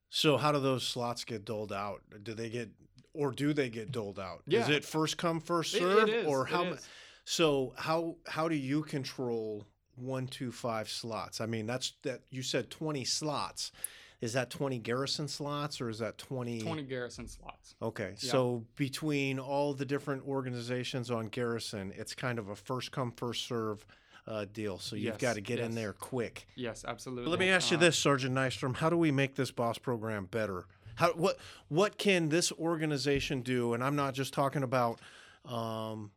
So 0.10 0.38
how 0.38 0.52
do 0.52 0.60
those 0.60 0.88
slots 0.88 1.24
get 1.26 1.44
doled 1.44 1.74
out? 1.74 2.02
Do 2.24 2.34
they 2.34 2.50
get 2.50 2.70
or 3.14 3.32
do 3.32 3.54
they 3.54 3.70
get 3.70 3.92
doled 3.92 4.20
out? 4.20 4.44
Is 4.48 4.70
it 4.70 4.86
first 4.86 5.18
come 5.18 5.40
first 5.40 5.74
serve 5.74 6.10
it 6.10 6.26
or 6.26 6.46
how 6.46 6.64
mu- 6.64 6.74
is. 6.74 6.88
So 7.30 7.74
how 7.76 8.16
how 8.26 8.48
do 8.48 8.56
you 8.56 8.82
control 8.84 9.66
one 9.98 10.26
two 10.28 10.50
five 10.50 10.88
slots 10.90 11.42
i 11.42 11.46
mean 11.46 11.66
that's 11.66 11.92
that 12.04 12.22
you 12.30 12.42
said 12.42 12.70
20 12.70 13.04
slots 13.04 13.74
is 14.22 14.32
that 14.32 14.50
20 14.50 14.80
garrison 14.80 15.28
slots 15.28 15.82
or 15.82 15.90
is 15.90 16.00
that 16.00 16.18
20 16.18 16.62
20 16.62 16.84
garrison 16.84 17.28
slots 17.28 17.76
Okay, 17.82 18.12
Yeah. 18.22 18.32
so 18.32 18.66
between 18.78 19.40
all 19.40 19.74
the 19.74 19.86
different 19.86 20.26
organizations 20.26 21.12
on 21.12 21.28
Garrison, 21.28 21.94
it's 21.96 22.16
kind 22.16 22.40
of 22.40 22.48
a 22.50 22.56
first 22.56 22.92
come 22.92 23.12
first 23.12 23.46
serve 23.46 23.86
uh, 24.26 24.46
deal. 24.52 24.80
So 24.80 24.96
you've 24.96 25.14
Yes, 25.14 25.22
got 25.22 25.34
to 25.36 25.42
get 25.42 25.60
in 25.60 25.76
there 25.76 25.94
quick. 25.94 26.48
yes 26.56 26.84
absolutely 26.88 27.30
Let 27.30 27.40
me 27.40 27.50
ask 27.50 27.70
you 27.72 27.78
Uh, 27.78 27.82
this, 27.82 27.98
Sergeant 28.00 28.34
Nystrom: 28.34 28.76
How 28.78 28.90
do 28.90 28.98
we 28.98 29.12
make 29.12 29.36
this 29.36 29.52
boss 29.52 29.78
program 29.78 30.26
better? 30.26 30.66
How 30.96 31.12
what 31.14 31.38
what 31.68 31.98
can 32.00 32.30
this 32.30 32.52
organization 32.54 33.42
do? 33.42 33.74
And 33.74 33.84
I'm 33.84 33.96
not 33.96 34.14
just 34.16 34.34
talking 34.34 34.64
about 34.64 35.00
um, 35.46 36.12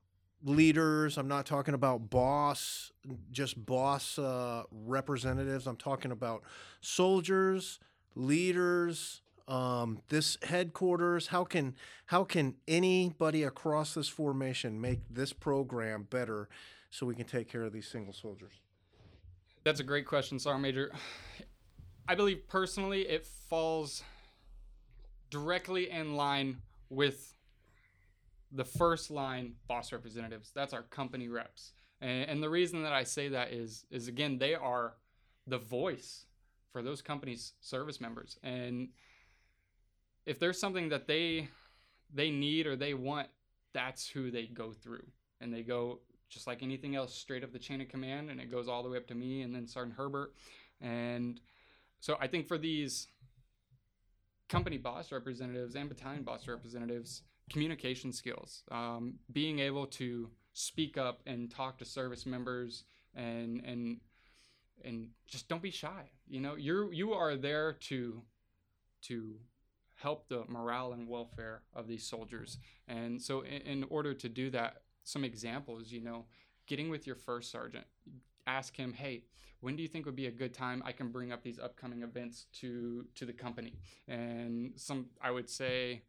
leaders. 0.44 1.18
I'm 1.18 1.28
not 1.28 1.46
talking 1.46 1.74
about 1.74 2.10
boss, 2.10 2.92
just 3.30 3.64
boss 3.64 4.18
uh, 4.18 4.64
representatives. 4.70 5.66
I'm 5.66 5.76
talking 5.76 6.12
about 6.12 6.42
soldiers, 6.80 7.78
leaders. 8.14 9.22
Um, 9.48 10.00
this 10.10 10.38
headquarters. 10.44 11.26
How 11.26 11.42
can 11.42 11.74
how 12.06 12.22
can 12.22 12.54
anybody 12.68 13.42
across 13.42 13.94
this 13.94 14.06
formation 14.06 14.80
make 14.80 15.00
this 15.10 15.32
program 15.32 16.06
better, 16.08 16.48
so 16.90 17.04
we 17.04 17.16
can 17.16 17.26
take 17.26 17.48
care 17.48 17.64
of 17.64 17.72
these 17.72 17.88
single 17.88 18.12
soldiers? 18.12 18.52
That's 19.64 19.80
a 19.80 19.84
great 19.84 20.06
question, 20.06 20.38
Sergeant 20.38 20.62
Major. 20.62 20.92
I 22.06 22.14
believe 22.14 22.46
personally 22.46 23.02
it 23.02 23.26
falls 23.26 24.04
directly 25.30 25.90
in 25.90 26.14
line 26.14 26.58
with 26.88 27.34
the 28.52 28.64
first 28.64 29.10
line 29.10 29.54
boss 29.68 29.92
representatives. 29.92 30.50
That's 30.54 30.72
our 30.72 30.82
company 30.82 31.28
reps. 31.28 31.72
And, 32.00 32.28
and 32.28 32.42
the 32.42 32.50
reason 32.50 32.82
that 32.82 32.92
I 32.92 33.04
say 33.04 33.28
that 33.28 33.52
is 33.52 33.84
is 33.90 34.08
again 34.08 34.38
they 34.38 34.54
are 34.54 34.94
the 35.46 35.58
voice 35.58 36.26
for 36.72 36.82
those 36.82 37.02
companies' 37.02 37.52
service 37.60 38.00
members. 38.00 38.38
And 38.42 38.88
if 40.26 40.38
there's 40.38 40.58
something 40.58 40.88
that 40.90 41.06
they 41.06 41.48
they 42.12 42.30
need 42.30 42.66
or 42.66 42.76
they 42.76 42.94
want, 42.94 43.28
that's 43.72 44.08
who 44.08 44.30
they 44.30 44.46
go 44.46 44.72
through. 44.72 45.06
And 45.40 45.52
they 45.52 45.62
go 45.62 46.00
just 46.28 46.46
like 46.46 46.62
anything 46.62 46.94
else 46.94 47.14
straight 47.14 47.42
up 47.42 47.52
the 47.52 47.58
chain 47.58 47.80
of 47.80 47.88
command 47.88 48.30
and 48.30 48.40
it 48.40 48.50
goes 48.50 48.68
all 48.68 48.82
the 48.82 48.88
way 48.88 48.96
up 48.96 49.06
to 49.08 49.14
me 49.14 49.42
and 49.42 49.54
then 49.54 49.66
Sergeant 49.66 49.96
Herbert. 49.96 50.34
And 50.80 51.40
so 51.98 52.16
I 52.20 52.26
think 52.28 52.46
for 52.46 52.56
these 52.56 53.08
company 54.48 54.78
boss 54.78 55.12
representatives 55.12 55.74
and 55.74 55.88
battalion 55.88 56.22
boss 56.22 56.46
representatives, 56.46 57.22
communication 57.50 58.12
skills, 58.12 58.62
um, 58.70 59.14
being 59.32 59.58
able 59.58 59.86
to 59.86 60.30
speak 60.52 60.96
up 60.96 61.20
and 61.26 61.50
talk 61.50 61.78
to 61.78 61.84
service 61.84 62.26
members 62.26 62.84
and 63.14 63.62
and 63.64 64.00
and 64.84 65.08
just 65.26 65.48
don't 65.48 65.62
be 65.62 65.70
shy. 65.70 66.10
You 66.28 66.40
know, 66.40 66.54
you're 66.54 66.92
you 66.92 67.12
are 67.12 67.36
there 67.36 67.74
to 67.88 68.22
to 69.02 69.34
help 69.96 70.28
the 70.28 70.44
morale 70.48 70.92
and 70.92 71.06
welfare 71.06 71.62
of 71.74 71.86
these 71.86 72.06
soldiers. 72.06 72.56
And 72.88 73.20
so 73.20 73.42
in, 73.42 73.62
in 73.62 73.84
order 73.90 74.14
to 74.14 74.28
do 74.28 74.48
that, 74.50 74.82
some 75.04 75.24
examples, 75.24 75.92
you 75.92 76.00
know, 76.00 76.24
getting 76.66 76.88
with 76.88 77.06
your 77.06 77.16
first 77.16 77.50
sergeant, 77.50 77.84
ask 78.46 78.76
him, 78.76 78.92
"Hey, 78.94 79.24
when 79.60 79.76
do 79.76 79.82
you 79.82 79.88
think 79.88 80.06
would 80.06 80.16
be 80.16 80.26
a 80.26 80.30
good 80.30 80.54
time 80.54 80.82
I 80.86 80.92
can 80.92 81.10
bring 81.10 81.32
up 81.32 81.42
these 81.42 81.58
upcoming 81.58 82.02
events 82.02 82.46
to 82.60 83.06
to 83.16 83.26
the 83.26 83.32
company?" 83.32 83.74
And 84.08 84.72
some 84.76 85.10
I 85.20 85.30
would 85.30 85.50
say 85.50 86.02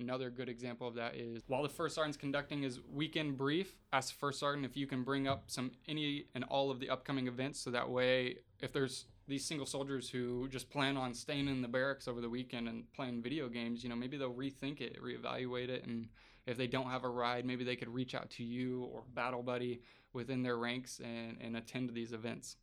another 0.00 0.30
good 0.30 0.48
example 0.48 0.88
of 0.88 0.94
that 0.94 1.14
is 1.14 1.42
while 1.46 1.62
the 1.62 1.68
first 1.68 1.94
sergeant's 1.94 2.16
conducting 2.16 2.62
his 2.62 2.80
weekend 2.92 3.36
brief, 3.36 3.76
ask 3.92 4.12
the 4.12 4.18
first 4.18 4.40
sergeant 4.40 4.64
if 4.64 4.76
you 4.76 4.86
can 4.86 5.04
bring 5.04 5.28
up 5.28 5.44
some 5.46 5.70
any 5.86 6.24
and 6.34 6.44
all 6.44 6.70
of 6.70 6.80
the 6.80 6.90
upcoming 6.90 7.28
events 7.28 7.60
so 7.60 7.70
that 7.70 7.88
way 7.88 8.36
if 8.60 8.72
there's 8.72 9.04
these 9.28 9.44
single 9.44 9.66
soldiers 9.66 10.10
who 10.10 10.48
just 10.48 10.68
plan 10.70 10.96
on 10.96 11.14
staying 11.14 11.48
in 11.48 11.62
the 11.62 11.68
barracks 11.68 12.08
over 12.08 12.20
the 12.20 12.28
weekend 12.28 12.68
and 12.68 12.92
playing 12.92 13.22
video 13.22 13.48
games, 13.48 13.84
you 13.84 13.88
know, 13.88 13.94
maybe 13.94 14.16
they'll 14.16 14.34
rethink 14.34 14.80
it, 14.80 15.00
reevaluate 15.00 15.68
it, 15.68 15.86
and 15.86 16.08
if 16.46 16.56
they 16.56 16.66
don't 16.66 16.90
have 16.90 17.04
a 17.04 17.08
ride, 17.08 17.44
maybe 17.44 17.62
they 17.62 17.76
could 17.76 17.88
reach 17.88 18.14
out 18.14 18.28
to 18.30 18.42
you 18.42 18.88
or 18.92 19.04
battle 19.14 19.42
buddy 19.42 19.80
within 20.12 20.42
their 20.42 20.56
ranks 20.56 21.00
and, 21.02 21.36
and 21.40 21.56
attend 21.56 21.88
to 21.88 21.94
these 21.94 22.12
events. 22.12 22.56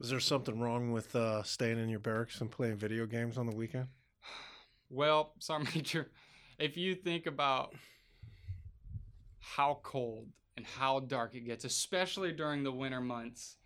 Is 0.00 0.10
there 0.10 0.20
something 0.20 0.58
wrong 0.58 0.92
with 0.92 1.14
uh, 1.14 1.42
staying 1.42 1.78
in 1.78 1.88
your 1.88 2.00
barracks 2.00 2.40
and 2.40 2.50
playing 2.50 2.76
video 2.76 3.06
games 3.06 3.38
on 3.38 3.46
the 3.46 3.54
weekend? 3.54 3.88
Well, 4.90 5.32
Sergeant 5.38 5.74
Major, 5.74 6.10
if 6.58 6.76
you 6.76 6.94
think 6.94 7.26
about 7.26 7.74
how 9.40 9.80
cold 9.82 10.28
and 10.56 10.66
how 10.66 11.00
dark 11.00 11.34
it 11.34 11.40
gets, 11.40 11.64
especially 11.64 12.32
during 12.32 12.62
the 12.62 12.72
winter 12.72 13.00
months, 13.00 13.56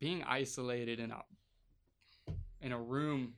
being 0.00 0.22
isolated 0.24 1.00
in 1.00 1.10
a 1.10 1.22
in 2.60 2.72
a 2.72 2.80
room 2.80 3.34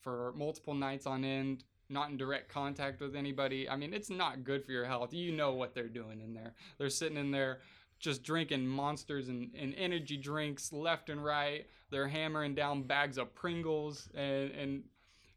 for 0.00 0.32
multiple 0.36 0.74
nights 0.74 1.06
on 1.06 1.24
end, 1.24 1.64
not 1.88 2.10
in 2.10 2.16
direct 2.16 2.48
contact 2.48 3.00
with 3.00 3.16
anybody, 3.16 3.68
I 3.68 3.76
mean, 3.76 3.92
it's 3.92 4.10
not 4.10 4.44
good 4.44 4.64
for 4.64 4.72
your 4.72 4.84
health. 4.84 5.12
You 5.12 5.32
know 5.32 5.52
what 5.54 5.74
they're 5.74 5.88
doing 5.88 6.20
in 6.20 6.34
there. 6.34 6.54
They're 6.78 6.90
sitting 6.90 7.18
in 7.18 7.30
there 7.30 7.60
just 7.98 8.22
drinking 8.22 8.66
monsters 8.66 9.28
and, 9.28 9.50
and 9.54 9.74
energy 9.76 10.16
drinks 10.16 10.72
left 10.72 11.10
and 11.10 11.22
right. 11.22 11.66
They're 11.90 12.08
hammering 12.08 12.54
down 12.54 12.84
bags 12.84 13.18
of 13.18 13.34
Pringles 13.34 14.08
and, 14.14 14.50
and 14.52 14.82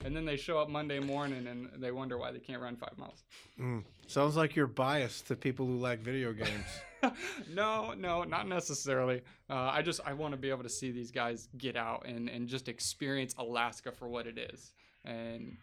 and 0.03 0.15
then 0.15 0.25
they 0.25 0.37
show 0.37 0.59
up 0.59 0.69
Monday 0.69 0.99
morning 0.99 1.47
and 1.47 1.69
they 1.77 1.91
wonder 1.91 2.17
why 2.17 2.31
they 2.31 2.39
can't 2.39 2.61
run 2.61 2.75
five 2.75 2.97
miles. 2.97 3.23
Mm. 3.59 3.83
Sounds 4.07 4.35
like 4.35 4.55
you're 4.55 4.67
biased 4.67 5.27
to 5.27 5.35
people 5.35 5.65
who 5.65 5.77
like 5.77 5.99
video 5.99 6.33
games. 6.33 6.65
no, 7.53 7.93
no, 7.93 8.23
not 8.23 8.47
necessarily. 8.47 9.21
Uh, 9.49 9.71
I 9.73 9.81
just 9.81 10.01
I 10.05 10.13
want 10.13 10.33
to 10.33 10.37
be 10.37 10.49
able 10.49 10.63
to 10.63 10.69
see 10.69 10.91
these 10.91 11.11
guys 11.11 11.47
get 11.57 11.75
out 11.75 12.05
and 12.05 12.29
and 12.29 12.47
just 12.47 12.67
experience 12.67 13.33
Alaska 13.37 13.91
for 13.91 14.07
what 14.07 14.27
it 14.27 14.37
is. 14.37 14.71
And 15.05 15.57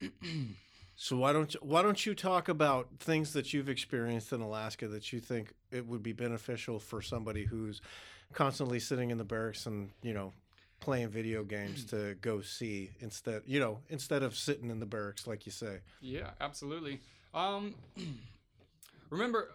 so 0.96 1.16
why 1.16 1.32
don't 1.32 1.54
you, 1.54 1.60
why 1.62 1.82
don't 1.82 2.04
you 2.04 2.14
talk 2.14 2.48
about 2.48 2.88
things 2.98 3.32
that 3.32 3.52
you've 3.52 3.68
experienced 3.68 4.32
in 4.32 4.40
Alaska 4.40 4.88
that 4.88 5.12
you 5.12 5.20
think 5.20 5.52
it 5.70 5.86
would 5.86 6.02
be 6.02 6.12
beneficial 6.12 6.78
for 6.78 7.02
somebody 7.02 7.44
who's 7.44 7.80
constantly 8.32 8.78
sitting 8.78 9.10
in 9.10 9.18
the 9.18 9.24
barracks 9.24 9.66
and 9.66 9.90
you 10.02 10.12
know 10.12 10.32
playing 10.80 11.08
video 11.08 11.44
games 11.44 11.84
to 11.90 12.14
go 12.20 12.40
see 12.40 12.90
instead 13.00 13.42
you 13.46 13.60
know 13.60 13.78
instead 13.88 14.22
of 14.22 14.36
sitting 14.36 14.70
in 14.70 14.80
the 14.80 14.86
barracks 14.86 15.26
like 15.26 15.46
you 15.46 15.52
say. 15.52 15.78
yeah, 16.00 16.30
absolutely. 16.40 17.00
Um, 17.34 17.74
remember, 19.10 19.50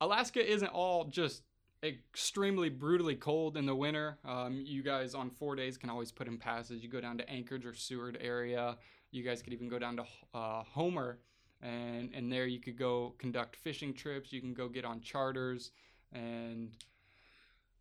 Alaska 0.00 0.44
isn't 0.44 0.68
all 0.68 1.04
just 1.04 1.42
extremely 1.82 2.68
brutally 2.68 3.16
cold 3.16 3.56
in 3.56 3.66
the 3.66 3.74
winter. 3.74 4.18
Um, 4.24 4.62
you 4.64 4.82
guys 4.82 5.14
on 5.14 5.30
four 5.30 5.56
days 5.56 5.76
can 5.76 5.90
always 5.90 6.12
put 6.12 6.28
in 6.28 6.38
passes. 6.38 6.82
You 6.82 6.88
go 6.88 7.00
down 7.00 7.18
to 7.18 7.28
Anchorage 7.28 7.66
or 7.66 7.74
Seward 7.74 8.18
area. 8.20 8.76
You 9.10 9.22
guys 9.22 9.42
could 9.42 9.52
even 9.52 9.68
go 9.68 9.78
down 9.78 9.96
to 9.96 10.04
uh, 10.34 10.62
Homer, 10.64 11.18
and 11.60 12.10
and 12.14 12.32
there 12.32 12.46
you 12.46 12.60
could 12.60 12.78
go 12.78 13.14
conduct 13.18 13.56
fishing 13.56 13.92
trips. 13.92 14.32
You 14.32 14.40
can 14.40 14.54
go 14.54 14.68
get 14.68 14.84
on 14.84 15.00
charters, 15.00 15.72
and 16.12 16.70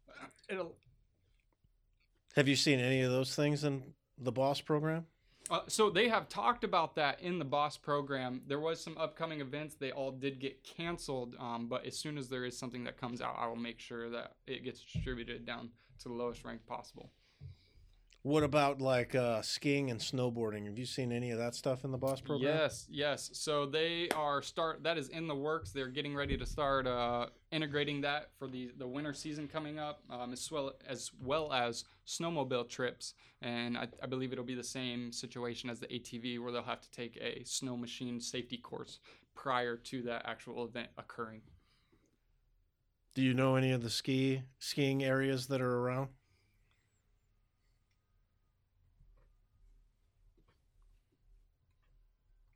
it'll. 0.50 0.76
Have 2.36 2.48
you 2.48 2.56
seen 2.56 2.80
any 2.80 3.02
of 3.02 3.12
those 3.12 3.36
things 3.36 3.64
in 3.64 3.84
the 4.18 4.32
Boss 4.32 4.62
program? 4.62 5.06
Uh, 5.50 5.60
so 5.68 5.90
they 5.90 6.08
have 6.08 6.30
talked 6.30 6.64
about 6.64 6.96
that 6.96 7.20
in 7.20 7.38
the 7.38 7.44
boss 7.44 7.76
program 7.76 8.42
there 8.48 8.60
was 8.60 8.80
some 8.82 8.98
upcoming 8.98 9.42
events 9.42 9.76
they 9.76 9.92
all 9.92 10.12
did 10.12 10.40
get 10.40 10.64
canceled 10.64 11.36
um, 11.40 11.68
but 11.68 11.86
as 11.86 11.98
soon 11.98 12.18
as 12.18 12.30
there 12.30 12.46
is 12.46 12.58
something 12.58 12.86
that 12.86 12.96
comes 12.96 13.22
out 13.22 13.36
i 13.38 13.46
will 13.46 13.58
make 13.58 13.78
sure 13.78 14.10
that 14.10 14.36
it 14.48 14.64
gets 14.64 14.80
distributed 14.82 15.46
down 15.46 15.70
to 16.00 16.08
the 16.08 16.14
lowest 16.14 16.46
rank 16.46 16.66
possible 16.68 17.12
What 18.22 18.44
about 18.44 18.82
like 18.82 19.16
uh, 19.16 19.42
skiing 19.42 19.90
and 19.90 20.00
snowboarding? 20.00 20.68
Have 20.68 20.78
you 20.78 20.86
seen 20.86 21.12
any 21.12 21.32
of 21.32 21.40
that 21.40 21.56
stuff 21.56 21.84
in 21.84 21.92
the 21.92 21.98
Boss 21.98 22.22
program? 22.22 22.56
Yes, 22.56 22.86
yes. 22.88 23.32
So 23.34 23.66
they 23.66 24.10
are 24.16 24.44
start 24.44 24.84
that 24.84 24.98
is 25.00 25.10
in 25.10 25.28
the 25.28 25.36
works. 25.36 25.72
They're 25.72 25.88
getting 25.88 26.14
ready 26.16 26.38
to 26.38 26.46
start 26.46 26.86
uh, 26.86 27.26
integrating 27.52 28.02
that 28.02 28.30
for 28.38 28.48
the 28.48 28.72
the 28.78 28.86
winter 28.88 29.14
season 29.14 29.48
coming 29.48 29.80
up, 29.80 30.04
um, 30.12 30.34
as 30.34 30.52
well 30.52 30.74
as 30.88 31.10
well 31.20 31.52
as 31.52 31.84
snowmobile 32.08 32.70
trips. 32.70 33.14
And 33.42 33.78
I, 33.78 33.88
I 34.02 34.06
believe 34.08 34.32
it'll 34.32 34.44
be 34.44 34.56
the 34.56 34.64
same 34.64 35.12
situation 35.12 35.70
as 35.70 35.80
the 35.80 35.88
ATV, 35.88 36.40
where 36.40 36.52
they'll 36.52 36.64
have 36.64 36.82
to 36.82 36.92
take 36.92 37.18
a 37.18 37.44
snow 37.44 37.76
machine 37.76 38.20
safety 38.20 38.58
course 38.58 39.00
prior 39.36 39.78
to 39.78 40.02
that 40.04 40.24
actual 40.26 40.66
event 40.66 40.90
occurring. 40.98 41.42
Do 43.14 43.22
you 43.22 43.34
know 43.34 43.56
any 43.56 43.72
of 43.72 43.84
the 43.84 43.90
ski 43.90 44.44
skiing 44.60 45.04
areas 45.04 45.48
that 45.48 45.62
are 45.62 45.80
around? 45.80 46.10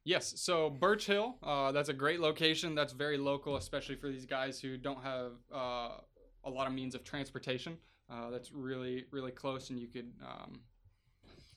Yes, 0.06 0.36
so 0.40 0.70
Birch 0.70 1.08
Hill, 1.08 1.36
uh, 1.42 1.72
that's 1.72 1.90
a 1.90 1.94
great 1.94 2.20
location. 2.20 2.76
That's 2.76 2.94
very 2.94 3.18
local, 3.18 3.56
especially 3.56 3.96
for 3.96 4.08
these 4.08 4.28
guys 4.28 4.60
who 4.60 4.78
don't 4.78 5.02
have 5.02 5.32
uh, 5.52 5.98
a 6.44 6.50
lot 6.50 6.68
of 6.68 6.74
means 6.74 6.94
of 6.94 7.04
transportation. 7.04 7.78
Uh, 8.10 8.30
that's 8.30 8.52
really, 8.52 9.06
really 9.12 9.32
close, 9.32 9.70
and 9.70 9.80
you 9.80 9.88
could. 9.88 10.12
Um, 10.22 10.60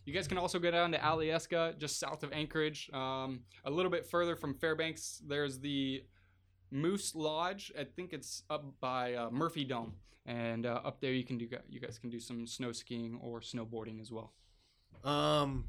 you 0.04 0.14
guys 0.14 0.26
can 0.26 0.38
also 0.38 0.58
go 0.58 0.70
down 0.70 0.90
to 0.92 0.98
Alyeska, 0.98 1.76
just 1.78 2.00
south 2.00 2.22
of 2.22 2.32
Anchorage. 2.32 2.90
Um, 2.94 3.40
a 3.66 3.70
little 3.70 3.90
bit 3.90 4.06
further 4.06 4.36
from 4.36 4.54
Fairbanks, 4.54 5.20
there's 5.26 5.58
the 5.58 6.02
Moose 6.70 7.14
Lodge. 7.14 7.70
I 7.78 7.84
think 7.84 8.14
it's 8.14 8.42
up 8.48 8.64
by 8.80 9.14
uh, 9.14 9.30
Murphy 9.30 9.64
Dome, 9.64 9.92
and 10.24 10.64
uh, 10.64 10.80
up 10.82 11.02
there 11.02 11.12
you 11.12 11.24
can 11.24 11.36
do. 11.36 11.46
You 11.68 11.78
guys 11.78 11.98
can 11.98 12.08
do 12.08 12.20
some 12.20 12.46
snow 12.46 12.72
skiing 12.72 13.18
or 13.22 13.40
snowboarding 13.40 14.00
as 14.00 14.10
well. 14.10 14.32
Um, 15.04 15.66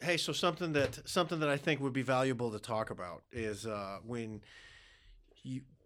hey, 0.00 0.16
so 0.16 0.32
something 0.32 0.72
that 0.72 1.06
something 1.06 1.40
that 1.40 1.48
I 1.48 1.58
think 1.58 1.80
would 1.80 1.92
be 1.92 2.02
valuable 2.02 2.50
to 2.52 2.58
talk 2.58 2.90
about 2.90 3.24
is 3.32 3.66
uh, 3.66 3.98
when 4.04 4.40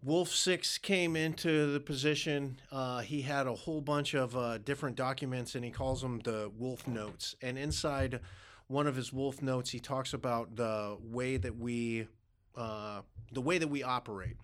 Wolf 0.03 0.29
Six 0.29 0.77
came 0.77 1.15
into 1.15 1.71
the 1.71 1.79
position. 1.79 2.59
Uh, 2.71 2.99
he 2.99 3.21
had 3.21 3.47
a 3.47 3.53
whole 3.53 3.79
bunch 3.79 4.13
of 4.13 4.35
uh, 4.35 4.57
different 4.57 4.97
documents, 4.97 5.55
and 5.55 5.63
he 5.63 5.71
calls 5.71 6.01
them 6.01 6.19
the 6.19 6.51
Wolf 6.57 6.87
Notes. 6.87 7.35
And 7.41 7.57
inside 7.57 8.19
one 8.67 8.87
of 8.87 8.95
his 8.95 9.13
Wolf 9.13 9.41
Notes, 9.41 9.69
he 9.69 9.79
talks 9.79 10.13
about 10.13 10.55
the 10.55 10.97
way 11.01 11.37
that 11.37 11.55
we 11.57 12.07
uh, 12.55 13.01
the 13.31 13.41
way 13.41 13.57
that 13.57 13.67
we 13.69 13.81
operate. 13.81 14.37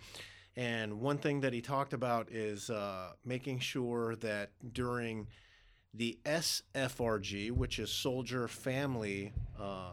And 0.56 1.00
one 1.00 1.18
thing 1.18 1.42
that 1.42 1.54
he 1.54 1.62
talked 1.62 1.94
about 1.94 2.32
is 2.32 2.70
uh, 2.70 3.12
making 3.24 3.60
sure 3.60 4.16
that 4.18 4.52
during 4.74 5.28
the 5.94 6.20
SFRG, 6.26 7.52
which 7.52 7.80
is 7.80 7.92
Soldier 7.92 8.48
Family 8.48 9.34
uh, 9.60 9.92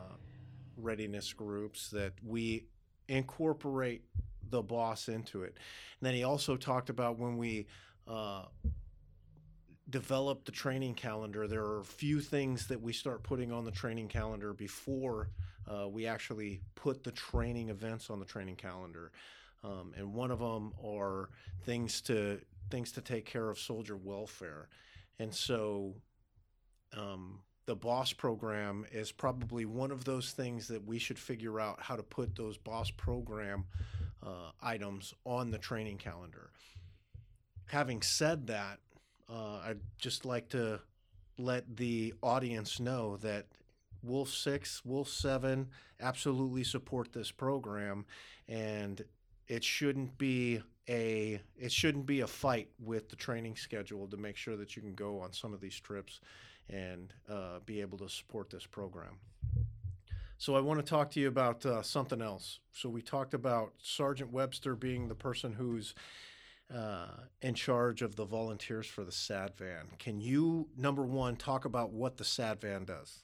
Readiness 0.76 1.32
Groups, 1.32 1.90
that 1.90 2.12
we 2.24 2.66
incorporate 3.08 4.02
the 4.50 4.62
boss 4.62 5.08
into 5.08 5.42
it. 5.42 5.56
And 6.00 6.06
then 6.06 6.14
he 6.14 6.24
also 6.24 6.56
talked 6.56 6.90
about 6.90 7.18
when 7.18 7.36
we 7.36 7.66
uh, 8.06 8.44
develop 9.88 10.44
the 10.44 10.52
training 10.52 10.94
calendar, 10.94 11.46
there 11.46 11.64
are 11.64 11.80
a 11.80 11.84
few 11.84 12.20
things 12.20 12.66
that 12.68 12.80
we 12.80 12.92
start 12.92 13.22
putting 13.22 13.52
on 13.52 13.64
the 13.64 13.70
training 13.70 14.08
calendar 14.08 14.52
before 14.52 15.30
uh, 15.68 15.88
we 15.88 16.06
actually 16.06 16.60
put 16.74 17.04
the 17.04 17.12
training 17.12 17.68
events 17.68 18.10
on 18.10 18.18
the 18.18 18.24
training 18.24 18.56
calendar. 18.56 19.12
Um, 19.64 19.92
and 19.96 20.12
one 20.12 20.30
of 20.30 20.38
them 20.38 20.72
are 20.84 21.30
things 21.64 22.00
to 22.02 22.40
things 22.70 22.90
to 22.92 23.00
take 23.00 23.24
care 23.24 23.48
of 23.48 23.58
soldier 23.58 23.96
welfare. 23.96 24.68
And 25.18 25.32
so 25.32 25.94
um, 26.96 27.40
the 27.66 27.76
BOSS 27.76 28.12
program 28.14 28.86
is 28.90 29.12
probably 29.12 29.64
one 29.64 29.90
of 29.90 30.04
those 30.04 30.32
things 30.32 30.68
that 30.68 30.84
we 30.84 30.98
should 30.98 31.18
figure 31.18 31.60
out 31.60 31.80
how 31.80 31.96
to 31.96 32.02
put 32.02 32.34
those 32.34 32.56
BOSS 32.56 32.92
program 32.92 33.64
uh, 34.22 34.50
items 34.62 35.14
on 35.24 35.50
the 35.50 35.58
training 35.58 35.98
calendar. 35.98 36.50
Having 37.66 38.02
said 38.02 38.46
that, 38.46 38.78
uh, 39.28 39.60
I'd 39.64 39.80
just 39.98 40.24
like 40.24 40.48
to 40.50 40.80
let 41.38 41.76
the 41.76 42.14
audience 42.22 42.80
know 42.80 43.16
that 43.18 43.46
Wolf 44.02 44.30
6, 44.30 44.84
Wolf 44.84 45.08
7 45.08 45.68
absolutely 46.00 46.64
support 46.64 47.12
this 47.12 47.30
program 47.30 48.06
and 48.48 49.04
it 49.48 49.64
shouldn't 49.64 50.16
be 50.18 50.60
a 50.88 51.40
it 51.56 51.72
shouldn't 51.72 52.06
be 52.06 52.20
a 52.20 52.26
fight 52.26 52.68
with 52.78 53.08
the 53.08 53.16
training 53.16 53.56
schedule 53.56 54.06
to 54.06 54.16
make 54.16 54.36
sure 54.36 54.56
that 54.56 54.76
you 54.76 54.82
can 54.82 54.94
go 54.94 55.20
on 55.20 55.32
some 55.32 55.52
of 55.52 55.60
these 55.60 55.78
trips 55.80 56.20
and 56.70 57.12
uh, 57.28 57.58
be 57.64 57.80
able 57.80 57.98
to 57.98 58.08
support 58.08 58.50
this 58.50 58.66
program. 58.66 59.18
So 60.38 60.54
I 60.54 60.60
want 60.60 60.78
to 60.80 60.86
talk 60.88 61.10
to 61.12 61.20
you 61.20 61.28
about 61.28 61.64
uh, 61.64 61.82
something 61.82 62.20
else. 62.20 62.60
So 62.72 62.88
we 62.88 63.00
talked 63.00 63.32
about 63.32 63.72
Sergeant 63.82 64.32
Webster 64.32 64.74
being 64.74 65.08
the 65.08 65.14
person 65.14 65.54
who's 65.54 65.94
uh, 66.74 67.06
in 67.40 67.54
charge 67.54 68.02
of 68.02 68.16
the 68.16 68.24
volunteers 68.24 68.86
for 68.86 69.04
the 69.04 69.12
SAD 69.12 69.52
van. 69.56 69.86
Can 69.98 70.20
you, 70.20 70.68
number 70.76 71.02
one, 71.02 71.36
talk 71.36 71.64
about 71.64 71.92
what 71.92 72.16
the 72.16 72.24
SAD 72.24 72.60
van 72.60 72.84
does? 72.84 73.22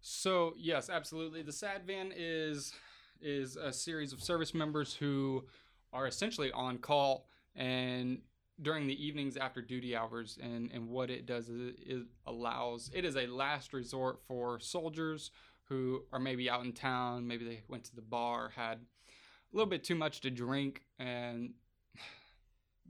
So 0.00 0.54
yes, 0.56 0.88
absolutely. 0.88 1.42
The 1.42 1.52
SAD 1.52 1.82
van 1.86 2.12
is 2.16 2.72
is 3.20 3.56
a 3.56 3.72
series 3.72 4.12
of 4.12 4.20
service 4.20 4.52
members 4.52 4.94
who 4.94 5.44
are 5.92 6.08
essentially 6.08 6.50
on 6.52 6.78
call 6.78 7.28
and 7.54 8.18
during 8.60 8.86
the 8.86 9.04
evenings 9.04 9.36
after 9.36 9.62
duty 9.62 9.94
hours 9.94 10.38
and, 10.42 10.70
and 10.72 10.88
what 10.88 11.08
it 11.08 11.24
does 11.24 11.48
is 11.48 11.68
it, 11.68 11.78
it 11.86 12.02
allows 12.26 12.90
it 12.92 13.04
is 13.04 13.16
a 13.16 13.26
last 13.26 13.72
resort 13.72 14.20
for 14.26 14.58
soldiers 14.58 15.30
who 15.72 16.02
are 16.12 16.18
maybe 16.18 16.50
out 16.50 16.64
in 16.64 16.72
town 16.72 17.26
maybe 17.26 17.44
they 17.44 17.62
went 17.68 17.84
to 17.84 17.94
the 17.96 18.02
bar 18.02 18.52
had 18.54 18.74
a 18.74 19.56
little 19.56 19.68
bit 19.68 19.82
too 19.82 19.94
much 19.94 20.20
to 20.20 20.30
drink 20.30 20.82
and 20.98 21.54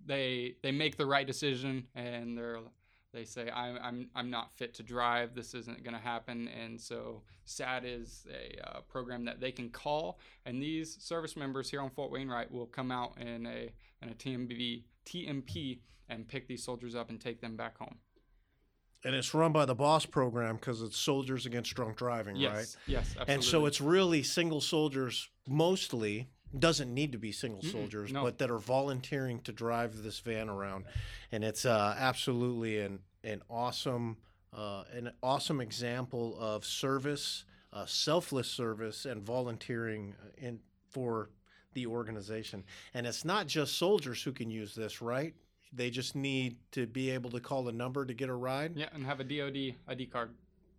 they 0.04 0.56
they 0.62 0.72
make 0.72 0.96
the 0.96 1.06
right 1.06 1.26
decision 1.26 1.86
and 1.94 2.36
they're 2.36 2.58
they 3.12 3.24
say 3.24 3.50
I'm 3.50 3.78
I'm 3.82 4.08
I'm 4.14 4.30
not 4.30 4.52
fit 4.56 4.74
to 4.74 4.82
drive. 4.82 5.34
This 5.34 5.52
isn't 5.52 5.84
going 5.84 5.94
to 5.94 6.00
happen, 6.00 6.48
and 6.48 6.80
so 6.80 7.22
SAD 7.44 7.84
is 7.84 8.26
a 8.32 8.58
uh, 8.66 8.80
program 8.88 9.24
that 9.26 9.38
they 9.38 9.52
can 9.52 9.68
call, 9.68 10.18
and 10.46 10.62
these 10.62 10.96
service 10.98 11.36
members 11.36 11.70
here 11.70 11.82
on 11.82 11.90
Fort 11.90 12.10
Wainwright 12.10 12.50
will 12.50 12.66
come 12.66 12.90
out 12.90 13.18
in 13.20 13.46
a 13.46 13.70
in 14.00 14.08
a 14.08 14.14
TMB 14.14 14.84
TMP 15.04 15.80
and 16.08 16.26
pick 16.26 16.48
these 16.48 16.64
soldiers 16.64 16.94
up 16.94 17.10
and 17.10 17.20
take 17.20 17.40
them 17.40 17.54
back 17.54 17.76
home. 17.76 17.96
And 19.04 19.14
it's 19.14 19.34
run 19.34 19.52
by 19.52 19.64
the 19.64 19.74
BOSS 19.74 20.06
program 20.06 20.56
because 20.56 20.80
it's 20.80 20.96
Soldiers 20.96 21.44
Against 21.46 21.74
Drunk 21.74 21.96
Driving, 21.96 22.36
Yes, 22.36 22.52
right? 22.52 22.76
yes, 22.86 23.06
absolutely. 23.08 23.34
And 23.34 23.44
so 23.44 23.66
it's 23.66 23.80
really 23.80 24.22
single 24.22 24.60
soldiers 24.60 25.28
mostly 25.48 26.28
doesn't 26.58 26.92
need 26.92 27.12
to 27.12 27.18
be 27.18 27.32
single 27.32 27.62
soldiers 27.62 28.12
no. 28.12 28.22
but 28.22 28.38
that 28.38 28.50
are 28.50 28.58
volunteering 28.58 29.40
to 29.40 29.52
drive 29.52 30.02
this 30.02 30.20
van 30.20 30.48
around 30.48 30.84
and 31.30 31.42
it's 31.44 31.64
uh, 31.64 31.94
absolutely 31.98 32.78
an 32.80 32.98
an 33.24 33.40
awesome 33.48 34.16
uh, 34.52 34.84
an 34.92 35.10
awesome 35.22 35.60
example 35.60 36.36
of 36.38 36.64
service 36.64 37.44
uh, 37.72 37.86
selfless 37.86 38.48
service 38.48 39.06
and 39.06 39.22
volunteering 39.22 40.14
in 40.36 40.60
for 40.90 41.30
the 41.72 41.86
organization 41.86 42.62
and 42.92 43.06
it's 43.06 43.24
not 43.24 43.46
just 43.46 43.78
soldiers 43.78 44.22
who 44.22 44.32
can 44.32 44.50
use 44.50 44.74
this 44.74 45.00
right 45.00 45.34
they 45.72 45.90
just 45.90 46.14
need 46.14 46.56
to 46.72 46.86
be 46.86 47.10
able 47.10 47.30
to 47.30 47.40
call 47.40 47.68
a 47.68 47.72
number 47.72 48.04
to 48.04 48.14
get 48.14 48.28
a 48.28 48.34
ride 48.34 48.76
yeah, 48.76 48.88
and 48.92 49.04
have 49.06 49.20
a 49.20 49.24
DoD 49.24 49.74
ID 49.88 50.06
card. 50.06 50.30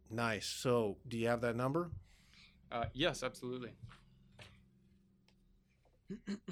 nice 0.10 0.46
so 0.46 0.98
do 1.08 1.18
you 1.18 1.28
have 1.28 1.42
that 1.42 1.56
number 1.56 1.90
Uh, 2.72 2.86
yes, 2.94 3.22
absolutely. 3.24 3.70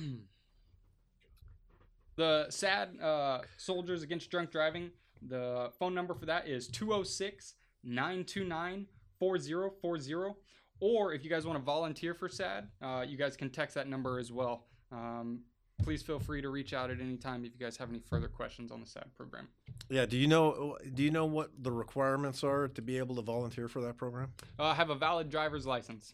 the 2.16 2.46
SAD 2.50 3.00
uh, 3.02 3.40
Soldiers 3.58 4.04
Against 4.04 4.30
Drunk 4.30 4.52
Driving, 4.52 4.92
the 5.28 5.72
phone 5.80 5.94
number 5.96 6.14
for 6.14 6.26
that 6.28 6.48
is 6.48 6.68
206 6.68 7.56
929 7.84 8.86
4040. 9.20 10.36
Or 10.80 11.14
if 11.14 11.24
you 11.24 11.30
guys 11.30 11.46
want 11.46 11.58
to 11.60 11.64
volunteer 11.64 12.14
for 12.14 12.28
SAD, 12.30 12.68
uh, 12.82 13.04
you 13.08 13.18
guys 13.18 13.36
can 13.38 13.50
text 13.50 13.76
that 13.76 13.88
number 13.88 14.20
as 14.20 14.32
well. 14.32 14.66
Um, 14.92 15.42
please 15.84 16.02
feel 16.02 16.20
free 16.20 16.41
to 16.41 16.50
reach 16.50 16.74
out 16.74 16.89
at 16.89 17.00
any 17.00 17.17
time 17.17 17.44
if 17.46 17.52
you 17.58 17.60
guys 17.65 17.78
have 17.78 17.89
any 17.89 18.00
further 18.00 18.28
questions 18.28 18.72
on 18.72 18.80
the 18.82 18.86
SAD 18.86 19.06
program. 19.15 19.48
yeah 19.89 20.06
do 20.06 20.17
you 20.17 20.28
know 20.28 20.78
do 20.94 21.04
you 21.04 21.12
know 21.12 21.26
what 21.26 21.52
the 21.60 21.72
requirements 21.72 22.44
are 22.44 22.67
to 22.67 22.82
be 22.82 22.98
able 22.98 23.15
to 23.15 23.22
volunteer 23.22 23.67
for 23.67 23.82
that 23.82 23.98
program 23.98 24.32
Uh, 24.60 24.65
I 24.65 24.74
have 24.76 24.89
a 24.89 24.96
valid 24.96 25.30
driver's 25.30 25.65
license. 25.65 26.13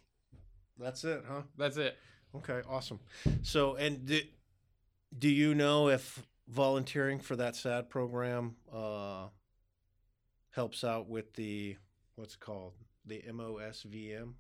That's 0.80 1.04
it, 1.04 1.24
huh? 1.28 1.42
That's 1.58 1.78
it. 1.78 1.98
Okay, 2.36 2.62
awesome. 2.70 3.00
So, 3.42 3.76
and 3.76 4.06
di- 4.06 4.30
do 5.18 5.28
you 5.30 5.56
know 5.56 5.90
if 5.90 6.24
volunteering 6.48 7.20
for 7.20 7.36
that 7.36 7.56
SAD 7.56 7.90
program 7.90 8.58
uh, 8.72 9.28
helps 10.52 10.84
out 10.84 11.10
with 11.10 11.34
the 11.34 11.78
what's 12.16 12.36
it 12.36 12.40
called 12.40 12.74
the 13.06 13.24
MOSVM? 13.28 14.34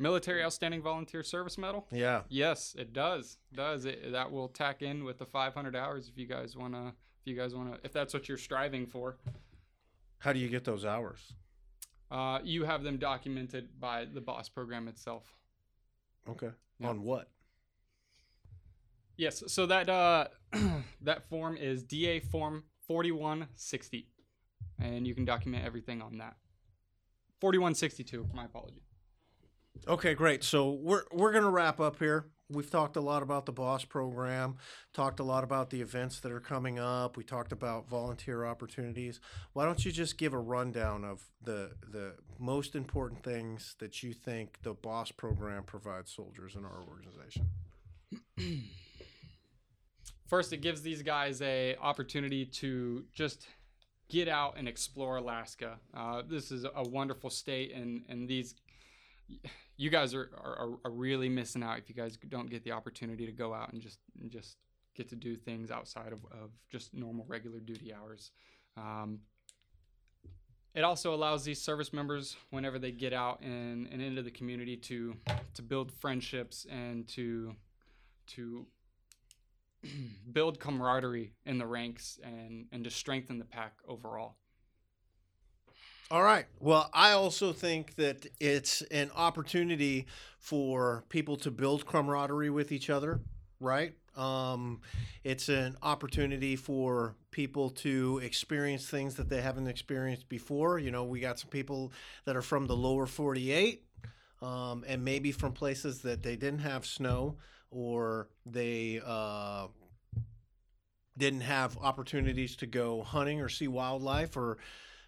Military 0.00 0.42
Outstanding 0.42 0.80
Volunteer 0.80 1.22
Service 1.22 1.58
Medal. 1.58 1.86
Yeah. 1.92 2.22
Yes, 2.30 2.74
it 2.78 2.94
does. 2.94 3.36
Does 3.54 3.84
it? 3.84 4.12
That 4.12 4.32
will 4.32 4.48
tack 4.48 4.80
in 4.80 5.04
with 5.04 5.18
the 5.18 5.26
500 5.26 5.76
hours 5.76 6.08
if 6.08 6.16
you 6.16 6.26
guys 6.26 6.56
wanna. 6.56 6.94
If 7.20 7.26
you 7.26 7.36
guys 7.36 7.54
wanna, 7.54 7.76
if 7.84 7.92
that's 7.92 8.14
what 8.14 8.26
you're 8.26 8.38
striving 8.38 8.86
for. 8.86 9.18
How 10.18 10.32
do 10.32 10.38
you 10.38 10.48
get 10.48 10.64
those 10.64 10.86
hours? 10.86 11.34
Uh, 12.10 12.40
you 12.42 12.64
have 12.64 12.82
them 12.82 12.96
documented 12.96 13.78
by 13.78 14.06
the 14.06 14.22
boss 14.22 14.48
program 14.48 14.88
itself. 14.88 15.36
Okay. 16.28 16.50
Yeah. 16.78 16.88
On 16.88 17.02
what? 17.02 17.28
Yes. 19.18 19.42
So 19.48 19.66
that 19.66 19.90
uh, 19.90 20.28
that 21.02 21.28
form 21.28 21.58
is 21.58 21.82
DA 21.82 22.20
form 22.20 22.64
4160, 22.86 24.08
and 24.78 25.06
you 25.06 25.14
can 25.14 25.26
document 25.26 25.62
everything 25.62 26.00
on 26.00 26.16
that. 26.18 26.36
4162. 27.42 28.26
My 28.32 28.46
apology. 28.46 28.82
Okay, 29.88 30.14
great. 30.14 30.44
So 30.44 30.70
we're 30.70 31.04
we're 31.12 31.32
gonna 31.32 31.50
wrap 31.50 31.80
up 31.80 31.98
here. 31.98 32.26
We've 32.52 32.70
talked 32.70 32.96
a 32.96 33.00
lot 33.00 33.22
about 33.22 33.46
the 33.46 33.52
boss 33.52 33.84
program, 33.84 34.56
talked 34.92 35.20
a 35.20 35.22
lot 35.22 35.44
about 35.44 35.70
the 35.70 35.80
events 35.80 36.18
that 36.20 36.32
are 36.32 36.40
coming 36.40 36.78
up. 36.80 37.16
We 37.16 37.22
talked 37.22 37.52
about 37.52 37.88
volunteer 37.88 38.44
opportunities. 38.44 39.20
Why 39.52 39.64
don't 39.64 39.84
you 39.84 39.92
just 39.92 40.18
give 40.18 40.32
a 40.32 40.38
rundown 40.38 41.04
of 41.04 41.22
the 41.42 41.72
the 41.88 42.14
most 42.38 42.74
important 42.74 43.22
things 43.22 43.76
that 43.78 44.02
you 44.02 44.12
think 44.12 44.58
the 44.62 44.74
boss 44.74 45.12
program 45.12 45.62
provides 45.62 46.12
soldiers 46.12 46.56
in 46.56 46.64
our 46.64 46.84
organization? 46.88 47.46
First, 50.28 50.52
it 50.52 50.58
gives 50.58 50.82
these 50.82 51.02
guys 51.02 51.40
a 51.42 51.76
opportunity 51.76 52.44
to 52.46 53.04
just 53.12 53.46
get 54.08 54.28
out 54.28 54.54
and 54.58 54.68
explore 54.68 55.16
Alaska. 55.16 55.78
Uh, 55.94 56.22
this 56.28 56.50
is 56.50 56.64
a 56.64 56.82
wonderful 56.88 57.30
state, 57.30 57.72
and 57.72 58.02
and 58.08 58.28
these 58.28 58.54
you 59.76 59.90
guys 59.90 60.14
are, 60.14 60.30
are 60.36 60.78
are 60.84 60.90
really 60.90 61.28
missing 61.28 61.62
out 61.62 61.78
if 61.78 61.88
you 61.88 61.94
guys 61.94 62.18
don't 62.28 62.50
get 62.50 62.64
the 62.64 62.72
opportunity 62.72 63.26
to 63.26 63.32
go 63.32 63.54
out 63.54 63.72
and 63.72 63.80
just 63.80 63.98
and 64.20 64.30
just 64.30 64.56
get 64.94 65.08
to 65.08 65.16
do 65.16 65.36
things 65.36 65.70
outside 65.70 66.12
of, 66.12 66.24
of 66.32 66.50
just 66.70 66.92
normal 66.92 67.24
regular 67.28 67.60
duty 67.60 67.92
hours. 67.94 68.32
Um, 68.76 69.20
it 70.74 70.84
also 70.84 71.14
allows 71.14 71.44
these 71.44 71.60
service 71.60 71.92
members, 71.92 72.36
whenever 72.50 72.78
they 72.78 72.92
get 72.92 73.12
out 73.12 73.40
and, 73.40 73.88
and 73.90 74.00
into 74.00 74.22
the 74.22 74.30
community, 74.30 74.76
to 74.76 75.16
to 75.54 75.62
build 75.62 75.92
friendships 75.92 76.66
and 76.70 77.08
to 77.08 77.54
to 78.28 78.66
build 80.32 80.60
camaraderie 80.60 81.32
in 81.44 81.58
the 81.58 81.66
ranks 81.66 82.20
and 82.22 82.66
and 82.70 82.84
to 82.84 82.90
strengthen 82.90 83.38
the 83.38 83.44
pack 83.44 83.78
overall. 83.88 84.36
All 86.10 86.22
right. 86.24 86.46
Well, 86.58 86.90
I 86.92 87.12
also 87.12 87.52
think 87.52 87.94
that 87.94 88.26
it's 88.40 88.82
an 88.90 89.12
opportunity 89.14 90.06
for 90.40 91.04
people 91.08 91.36
to 91.38 91.52
build 91.52 91.86
camaraderie 91.86 92.50
with 92.50 92.72
each 92.72 92.90
other, 92.90 93.20
right? 93.60 93.94
Um, 94.16 94.80
it's 95.22 95.48
an 95.48 95.76
opportunity 95.82 96.56
for 96.56 97.14
people 97.30 97.70
to 97.70 98.20
experience 98.24 98.88
things 98.88 99.14
that 99.14 99.28
they 99.28 99.40
haven't 99.40 99.68
experienced 99.68 100.28
before. 100.28 100.80
You 100.80 100.90
know, 100.90 101.04
we 101.04 101.20
got 101.20 101.38
some 101.38 101.50
people 101.50 101.92
that 102.24 102.34
are 102.34 102.42
from 102.42 102.66
the 102.66 102.74
lower 102.74 103.06
48 103.06 103.84
um, 104.42 104.84
and 104.88 105.04
maybe 105.04 105.30
from 105.30 105.52
places 105.52 106.00
that 106.02 106.24
they 106.24 106.34
didn't 106.34 106.60
have 106.60 106.84
snow 106.84 107.36
or 107.70 108.26
they 108.44 109.00
uh, 109.06 109.68
didn't 111.16 111.42
have 111.42 111.76
opportunities 111.78 112.56
to 112.56 112.66
go 112.66 113.02
hunting 113.02 113.40
or 113.40 113.48
see 113.48 113.68
wildlife 113.68 114.36
or 114.36 114.58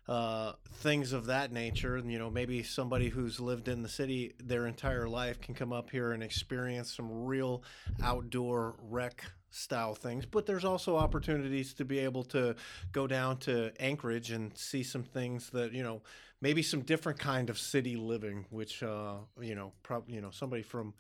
uh, 0.09 0.53
things 0.75 1.13
of 1.13 1.27
that 1.27 1.53
nature. 1.53 1.97
And, 1.97 2.11
you 2.11 2.19
know, 2.19 2.31
maybe 2.31 2.63
somebody 2.63 3.09
who's 3.09 3.39
lived 3.41 3.69
in 3.69 3.83
the 3.83 3.89
city 3.89 4.35
their 4.39 4.67
entire 4.67 5.09
life 5.09 5.41
can 5.41 5.55
come 5.55 5.73
up 5.73 5.91
here 5.91 6.13
and 6.13 6.23
experience 6.23 6.95
some 6.95 7.25
real 7.25 7.63
outdoor 8.03 8.77
rec 8.81 9.25
style 9.51 9.95
things. 9.95 10.27
But 10.27 10.47
there's 10.47 10.65
also 10.65 10.97
opportunities 10.97 11.75
to 11.75 11.85
be 11.85 11.99
able 12.01 12.25
to 12.25 12.57
go 12.93 13.07
down 13.07 13.37
to 13.39 13.71
Anchorage 13.79 14.31
and 14.31 14.57
see 14.57 14.83
some 14.83 15.03
things 15.03 15.51
that, 15.51 15.73
you 15.73 15.83
know, 15.83 16.03
maybe 16.41 16.63
some 16.63 16.81
different 16.81 17.19
kind 17.19 17.49
of 17.49 17.59
city 17.59 17.97
living, 17.97 18.47
which, 18.51 18.83
uh, 18.83 19.15
you 19.41 19.55
know, 19.55 19.73
probably, 19.83 20.15
you 20.15 20.21
know, 20.21 20.31
somebody 20.31 20.63
from 20.63 20.95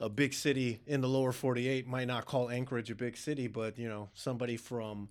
a 0.00 0.08
big 0.08 0.34
city 0.34 0.80
in 0.86 1.00
the 1.00 1.08
lower 1.08 1.32
48 1.32 1.86
might 1.86 2.06
not 2.06 2.26
call 2.26 2.50
Anchorage 2.50 2.90
a 2.90 2.94
big 2.94 3.16
city, 3.16 3.46
but, 3.46 3.78
you 3.78 3.88
know, 3.88 4.10
somebody 4.14 4.56
from, 4.56 5.08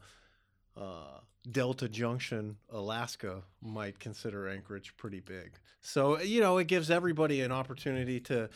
uh, 0.77 1.19
Delta 1.49 1.89
Junction, 1.89 2.57
Alaska, 2.69 3.43
might 3.61 3.99
consider 3.99 4.47
Anchorage 4.47 4.95
pretty 4.97 5.19
big. 5.19 5.53
So 5.81 6.19
you 6.19 6.41
know, 6.41 6.57
it 6.59 6.67
gives 6.67 6.91
everybody 6.91 7.41
an 7.41 7.51
opportunity 7.51 8.19
to 8.21 8.49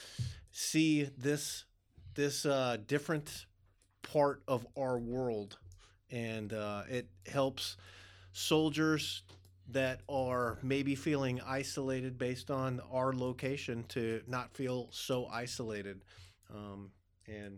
see 0.51 1.09
this 1.17 1.65
this 2.13 2.45
uh, 2.45 2.77
different 2.87 3.45
part 4.03 4.43
of 4.47 4.65
our 4.77 4.97
world, 4.97 5.57
and 6.11 6.53
uh, 6.53 6.83
it 6.89 7.07
helps 7.25 7.77
soldiers 8.33 9.23
that 9.71 10.01
are 10.07 10.59
maybe 10.61 10.93
feeling 10.93 11.41
isolated 11.41 12.19
based 12.19 12.51
on 12.51 12.79
our 12.91 13.11
location 13.13 13.83
to 13.89 14.21
not 14.27 14.53
feel 14.53 14.87
so 14.91 15.25
isolated, 15.25 16.03
um, 16.53 16.91
and 17.27 17.57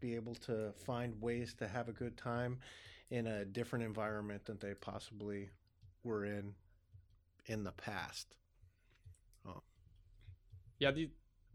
be 0.00 0.14
able 0.14 0.34
to 0.34 0.72
find 0.84 1.20
ways 1.22 1.54
to 1.54 1.66
have 1.66 1.88
a 1.88 1.92
good 1.92 2.16
time 2.16 2.58
in 3.10 3.26
a 3.26 3.44
different 3.44 3.84
environment 3.84 4.44
than 4.44 4.58
they 4.58 4.74
possibly 4.74 5.50
were 6.04 6.24
in 6.24 6.54
in 7.46 7.64
the 7.64 7.72
past. 7.72 8.36
Yeah, 10.78 10.90
these 10.92 11.08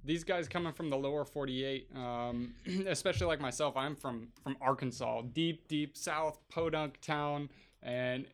these 0.03 0.23
guys 0.23 0.47
coming 0.47 0.71
from 0.71 0.91
the 0.91 0.97
lower 0.97 1.25
48, 1.25 1.89
um, 1.95 2.53
especially 2.87 3.25
like 3.25 3.41
myself, 3.41 3.75
I'm 3.75 3.95
from 3.95 4.29
from 4.43 4.55
Arkansas, 4.61 5.23
deep 5.33 5.67
deep 5.67 5.97
south 5.97 6.39
podunk 6.49 7.01
town, 7.01 7.49
and 7.81 8.27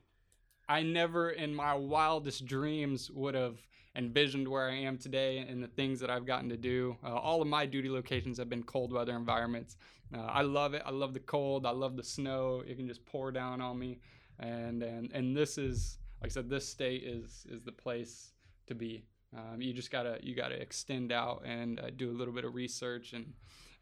I 0.68 0.84
never 0.84 1.30
in 1.30 1.56
my 1.56 1.74
wildest 1.74 2.46
dreams 2.46 3.10
would 3.10 3.36
have 3.36 3.58
envisioned 3.95 4.47
where 4.47 4.69
I 4.69 4.75
am 4.75 4.97
today 4.97 5.39
and 5.39 5.62
the 5.62 5.67
things 5.67 5.99
that 5.99 6.10
I've 6.10 6.25
gotten 6.25 6.49
to 6.49 6.58
do. 6.58 6.97
Uh, 7.04 7.15
all 7.15 7.41
of 7.41 7.47
my 7.47 7.65
duty 7.65 7.89
locations 7.89 8.38
have 8.38 8.49
been 8.49 8.63
cold 8.63 8.93
weather 8.93 9.15
environments. 9.15 9.77
Uh, 10.13 10.21
I 10.21 10.41
love 10.41 10.73
it. 10.73 10.84
I 10.86 10.91
love 10.91 11.13
the 11.13 11.19
cold. 11.19 11.65
I 11.65 11.71
love 11.71 11.95
the 11.95 12.04
snow. 12.04 12.63
It 12.65 12.77
can 12.77 12.88
just 12.88 13.06
pour 13.06 13.32
down 13.32 13.62
on 13.62 13.80
me, 13.80 13.99
and 14.39 14.84
and 14.84 15.12
and 15.13 15.36
this 15.36 15.58
is 15.58 15.97
like 16.21 16.32
I 16.32 16.34
said, 16.34 16.49
this 16.49 16.67
state 16.67 17.04
is 17.04 17.45
is 17.49 17.63
the 17.63 17.71
place 17.71 18.34
to 18.67 18.75
be. 18.75 19.06
Um, 19.36 19.62
you 19.62 19.73
just 19.73 19.91
gotta 19.91 20.19
you 20.21 20.36
gotta 20.36 20.62
extend 20.62 21.12
out 21.12 21.43
and 21.45 21.80
uh, 21.80 21.89
do 21.95 22.12
a 22.12 22.15
little 22.15 22.34
bit 22.34 22.43
of 22.43 22.54
research 22.54 23.13
and 23.13 23.34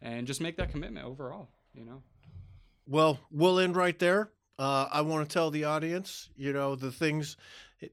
and 0.01 0.27
just 0.27 0.41
make 0.41 0.57
that 0.57 0.69
commitment 0.71 1.05
overall. 1.05 1.49
You 1.73 1.85
know. 1.85 2.03
Well, 2.87 3.19
we'll 3.31 3.59
end 3.59 3.75
right 3.75 3.97
there. 3.97 4.31
Uh, 4.59 4.89
I 4.91 5.01
want 5.01 5.27
to 5.27 5.33
tell 5.33 5.49
the 5.49 5.63
audience, 5.63 6.29
you 6.35 6.51
know, 6.51 6.75
the 6.75 6.91
things 6.91 7.37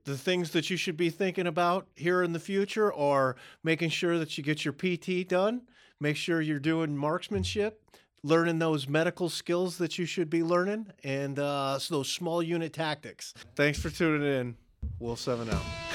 the 0.05 0.19
things 0.19 0.51
that 0.51 0.69
you 0.69 0.77
should 0.77 0.97
be 0.97 1.11
thinking 1.11 1.47
about 1.47 1.87
here 1.95 2.25
in 2.25 2.33
the 2.33 2.41
future 2.41 2.93
are 2.93 3.37
making 3.63 3.91
sure 3.91 4.19
that 4.19 4.37
you 4.37 4.43
get 4.43 4.65
your 4.65 4.75
PT 4.75 5.29
done, 5.29 5.63
make 6.01 6.17
sure 6.17 6.41
you're 6.41 6.59
doing 6.59 6.97
marksmanship, 6.97 7.81
learning 8.25 8.59
those 8.59 8.89
medical 8.89 9.29
skills 9.29 9.79
that 9.79 9.97
you 9.97 10.05
should 10.05 10.29
be 10.29 10.43
learning, 10.43 10.87
and 11.05 11.39
uh, 11.39 11.79
so 11.79 11.99
those 11.99 12.13
small 12.13 12.43
unit 12.43 12.73
tactics. 12.73 13.33
Thanks 13.55 13.79
for 13.79 13.89
tuning 13.89 14.27
in. 14.27 14.57
Wolf 14.99 15.21
7 15.21 15.49
out. 15.49 15.86